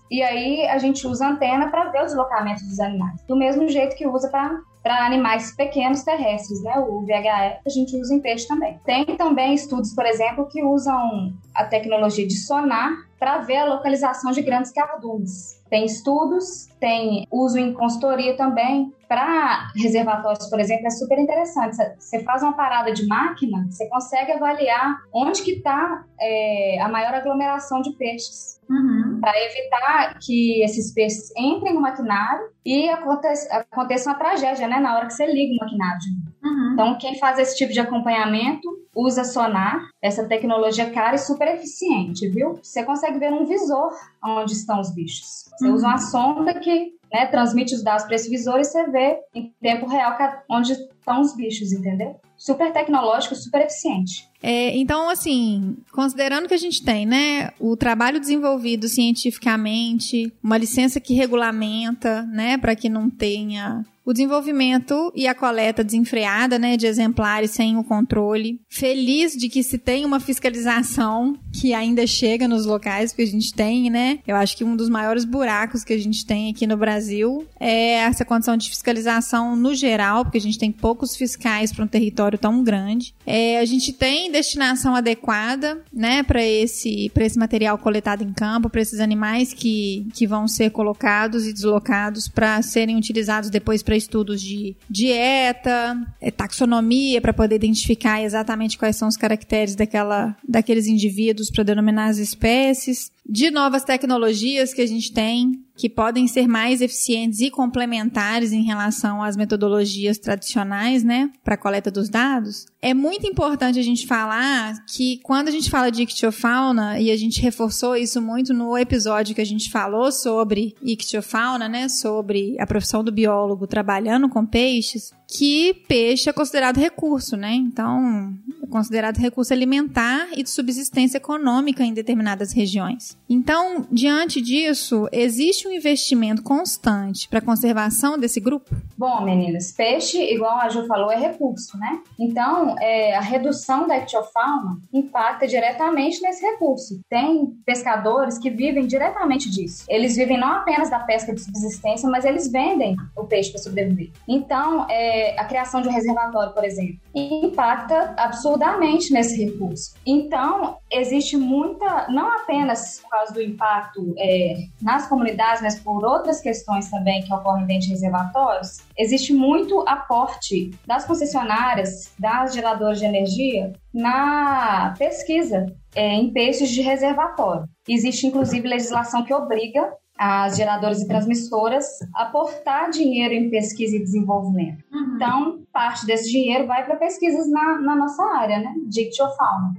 e 0.10 0.22
aí 0.22 0.68
a 0.68 0.78
gente 0.78 1.06
usa 1.06 1.28
antena 1.28 1.70
para 1.70 1.90
ver 1.90 2.02
o 2.02 2.06
deslocamento 2.06 2.64
dos 2.66 2.80
animais. 2.80 3.22
Do 3.28 3.36
mesmo 3.36 3.68
jeito 3.68 3.96
que 3.96 4.08
usa 4.08 4.30
para 4.30 4.60
para 4.82 5.06
animais 5.06 5.56
pequenos 5.56 6.04
terrestres, 6.04 6.64
né? 6.64 6.80
O 6.80 7.02
VHF 7.02 7.62
a 7.66 7.70
gente 7.70 7.96
usa 7.96 8.16
em 8.16 8.20
peixe 8.20 8.48
também. 8.48 8.80
Tem 8.84 9.06
também 9.16 9.54
estudos, 9.54 9.94
por 9.94 10.06
exemplo, 10.06 10.48
que 10.48 10.64
usam 10.64 11.34
a 11.56 11.66
tecnologia 11.66 12.28
de 12.28 12.36
sonar 12.36 12.92
para 13.22 13.38
ver 13.38 13.58
a 13.58 13.66
localização 13.66 14.32
de 14.32 14.42
grandes 14.42 14.72
cardumes. 14.72 15.62
Tem 15.70 15.86
estudos, 15.86 16.66
tem 16.80 17.28
uso 17.32 17.60
em 17.60 17.72
consultoria 17.72 18.36
também. 18.36 18.92
Para 19.08 19.68
reservatórios, 19.76 20.50
por 20.50 20.60
exemplo, 20.60 20.88
é 20.88 20.90
super 20.90 21.20
interessante. 21.20 21.78
Você 22.00 22.24
faz 22.24 22.42
uma 22.42 22.54
parada 22.54 22.92
de 22.92 23.06
máquina, 23.06 23.68
você 23.70 23.88
consegue 23.90 24.32
avaliar 24.32 24.98
onde 25.14 25.44
que 25.44 25.52
está 25.52 26.04
é, 26.20 26.82
a 26.82 26.90
maior 26.90 27.14
aglomeração 27.14 27.80
de 27.84 27.92
peixes. 27.96 28.60
Uhum. 28.68 29.20
Para 29.22 29.34
evitar 29.38 30.18
que 30.20 30.64
esses 30.64 30.92
peixes 30.92 31.32
entrem 31.38 31.76
no 31.76 31.82
maquinário 31.82 32.50
e 32.66 32.90
aconteça, 32.90 33.56
aconteça 33.56 34.10
uma 34.10 34.18
tragédia, 34.18 34.68
né? 34.68 34.80
Na 34.80 34.96
hora 34.96 35.06
que 35.06 35.14
você 35.14 35.28
liga 35.28 35.54
o 35.54 35.64
maquinário. 35.64 36.00
Uhum. 36.44 36.74
Então, 36.74 36.98
quem 36.98 37.20
faz 37.20 37.38
esse 37.38 37.58
tipo 37.58 37.72
de 37.72 37.80
acompanhamento 37.80 38.68
usa 38.96 39.24
sonar, 39.24 39.90
essa 40.02 40.28
tecnologia 40.28 40.90
cara 40.90 41.16
e 41.16 41.20
super 41.20 41.48
eficiente, 41.48 42.28
viu? 42.28 42.60
Você 42.62 42.84
consegue 42.84 43.20
ver 43.20 43.32
num 43.32 43.46
visor 43.46 43.92
onde 44.24 44.54
estão 44.54 44.80
os 44.80 44.94
bichos. 44.94 45.46
Você 45.58 45.68
uhum. 45.68 45.76
usa 45.76 45.88
uma 45.88 45.98
sonda 45.98 46.54
que 46.60 46.94
né, 47.12 47.26
transmite 47.28 47.76
os 47.76 47.84
dados 47.84 48.06
para 48.06 48.16
esse 48.16 48.30
visor 48.30 48.60
e 48.60 48.66
você 48.66 48.90
vê 48.90 49.20
em 49.34 49.54
tempo 49.62 49.86
real 49.86 50.18
onde 50.50 50.74
estão 50.74 51.22
os 51.22 51.36
bichos, 51.36 51.72
entendeu? 51.72 52.20
Super 52.38 52.72
tecnológico, 52.72 53.36
super 53.36 53.62
eficiente. 53.62 54.31
É, 54.42 54.76
então, 54.76 55.10
assim, 55.10 55.78
considerando 55.92 56.48
que 56.48 56.54
a 56.54 56.58
gente 56.58 56.84
tem, 56.84 57.06
né, 57.06 57.52
o 57.60 57.76
trabalho 57.76 58.20
desenvolvido 58.20 58.88
cientificamente, 58.88 60.34
uma 60.42 60.58
licença 60.58 61.00
que 61.00 61.14
regulamenta, 61.14 62.24
né, 62.24 62.58
para 62.58 62.76
que 62.76 62.90
não 62.90 63.10
tenha 63.10 63.86
o 64.06 64.14
desenvolvimento 64.14 65.12
e 65.16 65.28
a 65.28 65.36
coleta 65.36 65.84
desenfreada, 65.84 66.58
né, 66.58 66.76
de 66.76 66.88
exemplares 66.88 67.52
sem 67.52 67.78
o 67.78 67.84
controle. 67.84 68.60
Feliz 68.68 69.34
de 69.34 69.48
que 69.48 69.62
se 69.62 69.78
tem 69.78 70.06
uma 70.06 70.20
fiscalização 70.20 71.38
que 71.54 71.74
ainda 71.74 72.06
chega 72.08 72.48
nos 72.48 72.66
locais 72.66 73.14
que 73.14 73.22
a 73.22 73.26
gente 73.26 73.54
tem, 73.54 73.90
né? 73.90 74.20
Eu 74.26 74.36
acho 74.36 74.58
que 74.58 74.64
um 74.64 74.76
dos 74.76 74.90
maiores 74.90 75.24
buracos 75.24 75.84
que 75.84 75.94
a 75.94 75.98
gente 75.98 76.26
tem 76.26 76.50
aqui 76.50 76.66
no 76.66 76.78
Brasil 76.78 77.46
é 77.60 77.94
essa 78.00 78.26
condição 78.26 78.58
de 78.58 78.70
fiscalização 78.70 79.56
no 79.56 79.74
geral, 79.76 80.24
porque 80.26 80.38
a 80.38 80.42
gente 80.42 80.58
tem 80.58 80.72
poucos 80.72 81.16
fiscais 81.16 81.72
para 81.72 81.86
um 81.86 81.88
território 81.88 82.40
tão 82.40 82.64
grande. 82.64 83.14
É, 83.26 83.60
a 83.60 83.66
gente 83.66 83.94
tem 83.94 84.31
destinação 84.32 84.96
adequada, 84.96 85.82
né, 85.94 86.24
para 86.24 86.44
esse, 86.44 87.10
para 87.14 87.26
esse 87.26 87.38
material 87.38 87.78
coletado 87.78 88.24
em 88.24 88.34
campo, 88.34 88.70
para 88.70 88.82
esses 88.82 89.00
animais 89.00 89.54
que, 89.54 90.08
que 90.14 90.26
vão 90.26 90.48
ser 90.48 90.72
colocados 90.72 91.46
e 91.46 91.54
deslocados 91.54 92.28
para 92.28 92.62
serem 92.62 92.98
utilizados 92.98 93.50
depois 93.50 93.84
para 93.84 93.96
estudos 93.96 94.42
de 94.42 94.76
dieta, 94.90 95.98
é, 96.20 96.32
taxonomia, 96.32 97.22
para 97.22 97.34
poder 97.34 97.56
identificar 97.56 98.22
exatamente 98.22 98.78
quais 98.78 98.96
são 98.96 99.08
os 99.08 99.18
caracteres 99.18 99.76
daquela, 99.76 100.36
daqueles 100.48 100.88
indivíduos 100.88 101.52
para 101.52 101.64
denominar 101.64 102.08
as 102.08 102.18
espécies. 102.18 103.12
De 103.28 103.52
novas 103.52 103.84
tecnologias 103.84 104.74
que 104.74 104.82
a 104.82 104.88
gente 104.88 105.14
tem, 105.14 105.64
que 105.78 105.90
podem 105.90 106.28
ser 106.28 106.48
mais 106.48 106.82
eficientes 106.82 107.40
e 107.40 107.50
complementares 107.50 108.52
em 108.52 108.64
relação 108.64 109.24
às 109.24 109.36
metodologias 109.36 110.18
tradicionais, 110.18 111.04
né, 111.04 111.32
para 111.44 111.58
coleta 111.58 111.90
dos 111.90 112.10
dados. 112.10 112.66
É 112.82 112.94
muito 112.94 113.26
importante 113.26 113.80
a 113.80 113.84
gente 113.84 114.06
falar 114.06 114.76
que 114.86 115.20
quando 115.24 115.48
a 115.48 115.52
gente 115.52 115.70
fala 115.70 115.90
de 115.90 116.04
ictiofauna, 116.04 117.00
e 117.00 117.10
a 117.10 117.18
gente 117.18 117.42
reforçou 117.42 117.96
isso 117.96 118.22
muito 118.22 118.54
no 118.54 118.78
episódio 118.78 119.34
que 119.34 119.42
a 119.42 119.46
gente 119.46 119.72
falou 119.72 120.12
sobre 120.12 120.76
ictiofauna, 120.82 121.70
né, 121.70 121.88
sobre 121.90 122.56
a 122.60 122.68
profissão 122.68 123.04
do 123.04 123.12
biólogo 123.12 123.66
trabalhando 123.66 124.30
com 124.30 124.46
peixes, 124.46 125.12
que 125.32 125.74
peixe 125.88 126.30
é 126.30 126.34
considerado 126.34 126.78
recurso, 126.78 127.38
né? 127.38 127.54
Então, 127.54 128.34
é 128.62 128.68
considerado 128.68 129.18
recurso 129.18 129.54
alimentar 129.54 130.28
e 130.36 130.44
de 130.44 130.50
subsistência 130.50 131.18
econômica 131.18 131.84
em 131.84 131.94
determinadas 131.94 132.52
regiões. 132.52 133.18
Então, 133.30 133.88
diante 133.90 134.42
disso, 134.42 135.08
existe 135.10 135.70
um 135.70 135.72
investimento 135.72 136.44
constante 136.44 137.30
para 137.30 137.40
a 137.40 137.42
conservação 137.42 138.20
desse 138.20 138.42
grupo? 138.42 138.76
Bom, 138.98 139.24
meninas, 139.24 139.72
peixe, 139.72 140.22
igual 140.22 140.60
a 140.60 140.68
Ju 140.68 140.86
falou, 140.86 141.10
é 141.10 141.18
recurso, 141.18 141.78
né? 141.78 142.02
Então, 142.20 142.76
é, 142.80 143.16
a 143.16 143.22
redução 143.22 143.88
da 143.88 144.00
ictiofauna 144.00 144.82
impacta 144.94 145.48
diretamente 145.48 146.22
nesse 146.22 146.46
recurso. 146.46 147.00
Tem 147.10 147.46
pescadores 147.66 148.38
que 148.38 148.50
vivem 148.50 148.86
diretamente 148.86 149.50
disso. 149.50 149.86
Eles 149.88 150.18
vivem 150.18 150.38
não 150.38 150.52
apenas 150.52 150.90
da 150.90 151.00
pesca 151.00 151.34
de 151.34 151.40
subsistência, 151.40 152.10
mas 152.10 152.26
eles 152.26 152.52
vendem 152.52 152.98
o 153.16 153.24
peixe 153.24 153.50
para 153.50 153.62
sobreviver. 153.62 154.12
Então, 154.28 154.86
é, 154.90 155.21
a 155.38 155.46
criação 155.46 155.82
de 155.82 155.88
um 155.88 155.92
reservatório, 155.92 156.54
por 156.54 156.64
exemplo, 156.64 157.00
impacta 157.16 158.14
absurdamente 158.18 159.12
nesse 159.14 159.44
recurso. 159.44 159.94
Então, 160.06 160.78
existe 160.90 161.38
muita, 161.38 162.08
não 162.10 162.32
apenas 162.32 163.00
por 163.00 163.10
causa 163.10 163.34
do 163.34 163.42
impacto 163.42 164.14
é, 164.18 164.56
nas 164.82 165.08
comunidades, 165.08 165.62
mas 165.62 165.80
por 165.80 166.04
outras 166.04 166.42
questões 166.42 166.90
também 166.90 167.22
que 167.24 167.34
ocorrem 167.34 167.66
dentro 167.66 167.88
de 167.88 167.90
reservatórios, 167.90 168.80
existe 168.98 169.34
muito 169.34 169.84
aporte 169.88 170.72
das 170.86 171.06
concessionárias, 171.06 172.14
das 172.20 172.54
geradoras 172.54 173.00
de 173.00 173.06
energia, 173.06 173.74
na 173.94 174.94
pesquisa 174.98 175.66
é, 175.96 176.14
em 176.14 176.32
peixes 176.32 176.70
de 176.70 176.82
reservatório. 176.82 177.66
Existe, 177.88 178.28
inclusive, 178.28 178.68
legislação 178.68 179.24
que 179.24 179.34
obriga 179.34 179.92
as 180.24 180.56
geradoras 180.56 181.02
e 181.02 181.08
transmissoras 181.08 181.84
aportar 182.14 182.92
dinheiro 182.92 183.34
em 183.34 183.50
pesquisa 183.50 183.96
e 183.96 184.04
desenvolvimento. 184.04 184.84
Uhum. 184.94 185.16
Então, 185.16 185.64
parte 185.74 186.06
desse 186.06 186.30
dinheiro 186.30 186.68
vai 186.68 186.86
para 186.86 186.96
pesquisas 186.96 187.50
na, 187.50 187.80
na, 187.80 187.96
nossa 187.96 188.24
área, 188.24 188.60
né, 188.60 188.72
de 188.88 189.02
ictiofauna. 189.02 189.74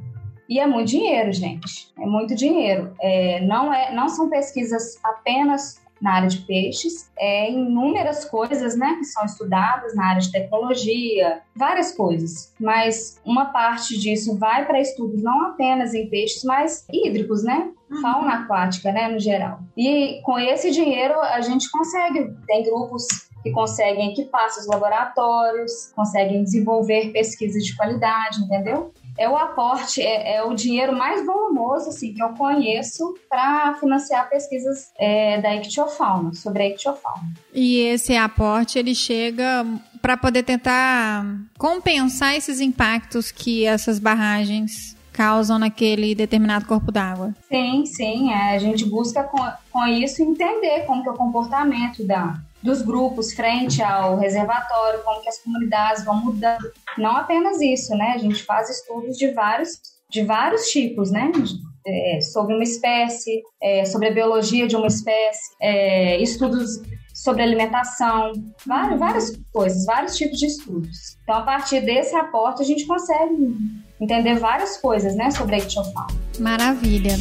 E 0.49 0.59
é 0.59 0.67
muito 0.67 0.89
dinheiro, 0.89 1.33
gente. 1.33 1.93
É 1.97 2.05
muito 2.05 2.35
dinheiro. 2.35 2.93
É, 3.01 3.41
não, 3.47 3.73
é, 3.73 3.95
não 3.95 4.09
são 4.09 4.29
pesquisas 4.29 4.99
apenas 5.05 5.81
na 6.03 6.15
área 6.15 6.29
de 6.29 6.39
peixes, 6.39 7.11
é 7.17 7.51
inúmeras 7.51 8.25
coisas, 8.25 8.77
né, 8.77 8.97
que 8.99 9.05
são 9.05 9.25
estudadas 9.25 9.95
na 9.95 10.07
área 10.07 10.21
de 10.21 10.33
tecnologia, 10.33 11.41
várias 11.57 11.93
coisas. 11.93 12.53
Mas 12.61 13.21
uma 13.25 13.47
parte 13.47 13.97
disso 13.99 14.37
vai 14.37 14.67
para 14.67 14.81
estudos 14.81 15.23
não 15.23 15.47
apenas 15.47 15.95
em 15.95 16.09
peixes, 16.09 16.43
mas 16.43 16.85
hídricos, 16.93 17.45
né? 17.45 17.71
Fauna 18.01 18.41
aquática, 18.41 18.91
né, 18.91 19.09
no 19.09 19.21
geral. 19.21 19.61
E 19.77 20.21
com 20.25 20.39
esse 20.39 20.71
dinheiro 20.71 21.21
a 21.21 21.41
gente 21.41 21.71
consegue, 21.71 22.35
tem 22.47 22.65
grupos 22.65 23.07
que 23.43 23.51
conseguem 23.51 24.13
equipar 24.13 24.49
seus 24.51 24.67
laboratórios, 24.67 25.93
conseguem 25.95 26.43
desenvolver 26.45 27.13
pesquisas 27.13 27.65
de 27.65 27.77
qualidade, 27.77 28.41
entendeu? 28.41 28.93
É 29.19 29.29
o 29.29 29.37
aporte, 29.37 30.01
é, 30.01 30.37
é, 30.37 30.43
o 30.43 30.55
dinheiro 30.55 30.97
mais 30.97 31.25
volumoso 31.25 31.91
assim, 31.91 32.13
que 32.13 32.23
eu 32.23 32.31
conheço 32.31 33.15
para 33.29 33.75
financiar 33.75 34.29
pesquisas 34.29 34.91
é, 34.99 35.41
da 35.41 35.55
ictiofauna, 35.57 36.35
sobre 36.35 36.63
a 36.63 36.69
ictiofauna. 36.69 37.33
E 37.53 37.81
esse 37.81 38.17
aporte 38.17 38.79
ele 38.79 38.95
chega 38.95 39.67
para 40.01 40.17
poder 40.17 40.43
tentar 40.43 41.25
compensar 41.59 42.35
esses 42.35 42.61
impactos 42.61 43.31
que 43.31 43.65
essas 43.65 43.99
barragens 43.99 44.97
causam 45.13 45.59
naquele 45.59 46.15
determinado 46.15 46.67
corpo 46.67 46.91
d'água. 46.91 47.35
Sim, 47.49 47.85
sim. 47.85 48.33
É, 48.33 48.57
a 48.57 48.59
gente 48.59 48.85
busca 48.87 49.23
com, 49.23 49.39
com 49.71 49.87
isso 49.87 50.23
entender 50.23 50.85
como 50.87 51.03
que 51.03 51.09
é 51.09 51.13
o 51.13 51.17
comportamento 51.17 52.05
da, 52.05 52.41
dos 52.63 52.83
grupos 52.83 53.33
frente 53.33 53.83
ao 53.83 54.17
reservatório, 54.17 55.03
como 55.03 55.21
que 55.21 55.29
as 55.29 55.39
comunidades 55.39 56.05
vão 56.05 56.17
mudando. 56.17 56.71
Não 56.97 57.17
apenas 57.17 57.61
isso, 57.61 57.95
né? 57.97 58.13
A 58.15 58.19
gente 58.19 58.43
faz 58.45 58.71
estudos 58.71 59.17
de 59.17 59.33
vários, 59.33 59.71
de 60.11 60.23
vários 60.23 60.67
tipos, 60.69 61.11
né? 61.11 61.33
É, 61.85 62.21
sobre 62.21 62.55
uma 62.55 62.63
espécie, 62.63 63.43
é, 63.61 63.85
sobre 63.85 64.09
a 64.09 64.13
biologia 64.13 64.69
de 64.69 64.77
uma 64.77 64.87
espécie, 64.87 65.51
é, 65.61 66.21
estudos 66.23 66.81
sobre 67.13 67.43
alimentação, 67.43 68.33
várias, 68.67 68.99
várias 68.99 69.41
coisas, 69.53 69.85
vários 69.85 70.17
tipos 70.17 70.39
de 70.39 70.47
estudos. 70.47 71.19
Então, 71.23 71.37
a 71.37 71.43
partir 71.43 71.81
desse 71.81 72.15
aporte, 72.15 72.63
a 72.63 72.65
gente 72.65 72.87
consegue 72.87 73.57
entender 74.01 74.37
várias 74.37 74.77
coisas, 74.77 75.15
né, 75.15 75.31
sobre 75.31 75.57
a 75.57 75.59
ictiofauna. 75.59 76.15
Maravilha. 76.39 77.13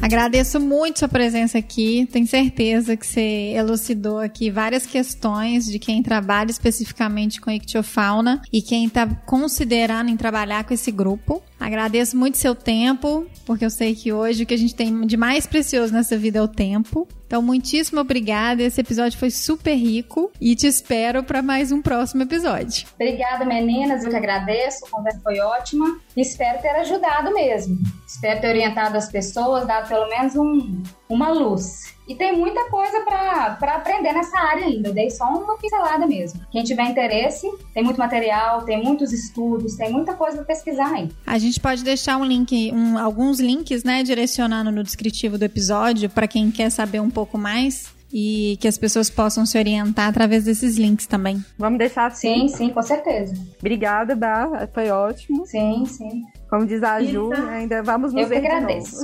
Agradeço 0.00 0.60
muito 0.60 1.00
sua 1.00 1.08
presença 1.08 1.58
aqui. 1.58 2.08
Tenho 2.10 2.26
certeza 2.26 2.96
que 2.96 3.06
você 3.06 3.52
elucidou 3.56 4.18
aqui 4.18 4.48
várias 4.48 4.86
questões 4.86 5.66
de 5.66 5.78
quem 5.78 6.02
trabalha 6.02 6.50
especificamente 6.50 7.40
com 7.40 7.50
ictiofauna 7.50 8.40
e 8.52 8.62
quem 8.62 8.86
está 8.86 9.06
considerando 9.06 10.08
em 10.08 10.16
trabalhar 10.16 10.64
com 10.64 10.72
esse 10.72 10.92
grupo. 10.92 11.42
Agradeço 11.58 12.16
muito 12.16 12.38
seu 12.38 12.54
tempo, 12.54 13.26
porque 13.44 13.64
eu 13.64 13.70
sei 13.70 13.94
que 13.94 14.12
hoje 14.12 14.44
o 14.44 14.46
que 14.46 14.54
a 14.54 14.58
gente 14.58 14.74
tem 14.74 15.06
de 15.06 15.16
mais 15.16 15.46
precioso 15.46 15.92
nessa 15.92 16.16
vida 16.16 16.38
é 16.38 16.42
o 16.42 16.48
tempo. 16.48 17.08
Então, 17.26 17.42
muitíssimo 17.42 18.00
obrigada. 18.00 18.62
Esse 18.62 18.80
episódio 18.80 19.18
foi 19.18 19.30
super 19.30 19.74
rico 19.74 20.32
e 20.40 20.56
te 20.56 20.66
espero 20.66 21.22
para 21.22 21.42
mais 21.42 21.70
um 21.70 21.82
próximo 21.82 22.22
episódio. 22.22 22.86
Obrigada, 22.94 23.44
meninas. 23.44 24.02
Eu 24.02 24.10
que 24.10 24.16
agradeço. 24.16 24.86
A 24.86 24.90
conversa 24.90 25.20
foi 25.22 25.38
ótima. 25.40 26.00
Espero 26.16 26.62
ter 26.62 26.70
ajudado 26.70 27.34
mesmo. 27.34 27.76
Espero 28.06 28.40
ter 28.40 28.48
orientado 28.48 28.96
as 28.96 29.10
pessoas, 29.10 29.66
dado 29.66 29.88
pelo 29.88 30.08
menos 30.08 30.36
um, 30.36 30.82
uma 31.08 31.30
luz. 31.30 31.96
E 32.06 32.14
tem 32.14 32.36
muita 32.36 32.70
coisa 32.70 33.00
para 33.02 33.74
aprender 33.74 34.12
nessa 34.12 34.38
área 34.38 34.64
ainda. 34.64 34.88
Eu 34.88 34.94
dei 34.94 35.10
só 35.10 35.24
uma 35.24 35.58
pincelada 35.58 36.06
mesmo. 36.06 36.40
Quem 36.50 36.64
tiver 36.64 36.84
interesse, 36.84 37.50
tem 37.74 37.84
muito 37.84 37.98
material, 37.98 38.64
tem 38.64 38.82
muitos 38.82 39.12
estudos, 39.12 39.76
tem 39.76 39.92
muita 39.92 40.14
coisa 40.14 40.38
para 40.38 40.46
pesquisar 40.46 40.90
aí. 40.94 41.10
A 41.26 41.38
gente 41.38 41.60
pode 41.60 41.84
deixar 41.84 42.16
um 42.16 42.24
link, 42.24 42.72
um, 42.72 42.96
alguns 42.98 43.40
links, 43.40 43.84
né, 43.84 44.02
direcionando 44.02 44.72
no 44.72 44.82
descritivo 44.82 45.36
do 45.36 45.44
episódio 45.44 46.08
para 46.08 46.26
quem 46.26 46.50
quer 46.50 46.70
saber 46.70 47.00
um 47.00 47.10
pouco 47.10 47.36
mais 47.36 47.97
e 48.12 48.56
que 48.60 48.68
as 48.68 48.78
pessoas 48.78 49.10
possam 49.10 49.44
se 49.44 49.58
orientar 49.58 50.08
através 50.08 50.44
desses 50.44 50.76
links 50.76 51.06
também. 51.06 51.44
Vamos 51.58 51.78
deixar 51.78 52.06
assim? 52.06 52.48
Sim, 52.48 52.56
sim, 52.56 52.70
com 52.70 52.82
certeza. 52.82 53.34
Obrigada, 53.58 54.14
Bá, 54.14 54.68
foi 54.72 54.90
ótimo. 54.90 55.46
Sim, 55.46 55.84
sim. 55.86 56.24
Como 56.48 56.64
diz 56.64 56.82
a 56.82 57.02
Ju, 57.02 57.30
ainda 57.50 57.82
vamos 57.82 58.12
nos 58.12 58.22
Eu 58.22 58.28
ver 58.28 58.40
que 58.40 58.46
agradeço. 58.46 58.96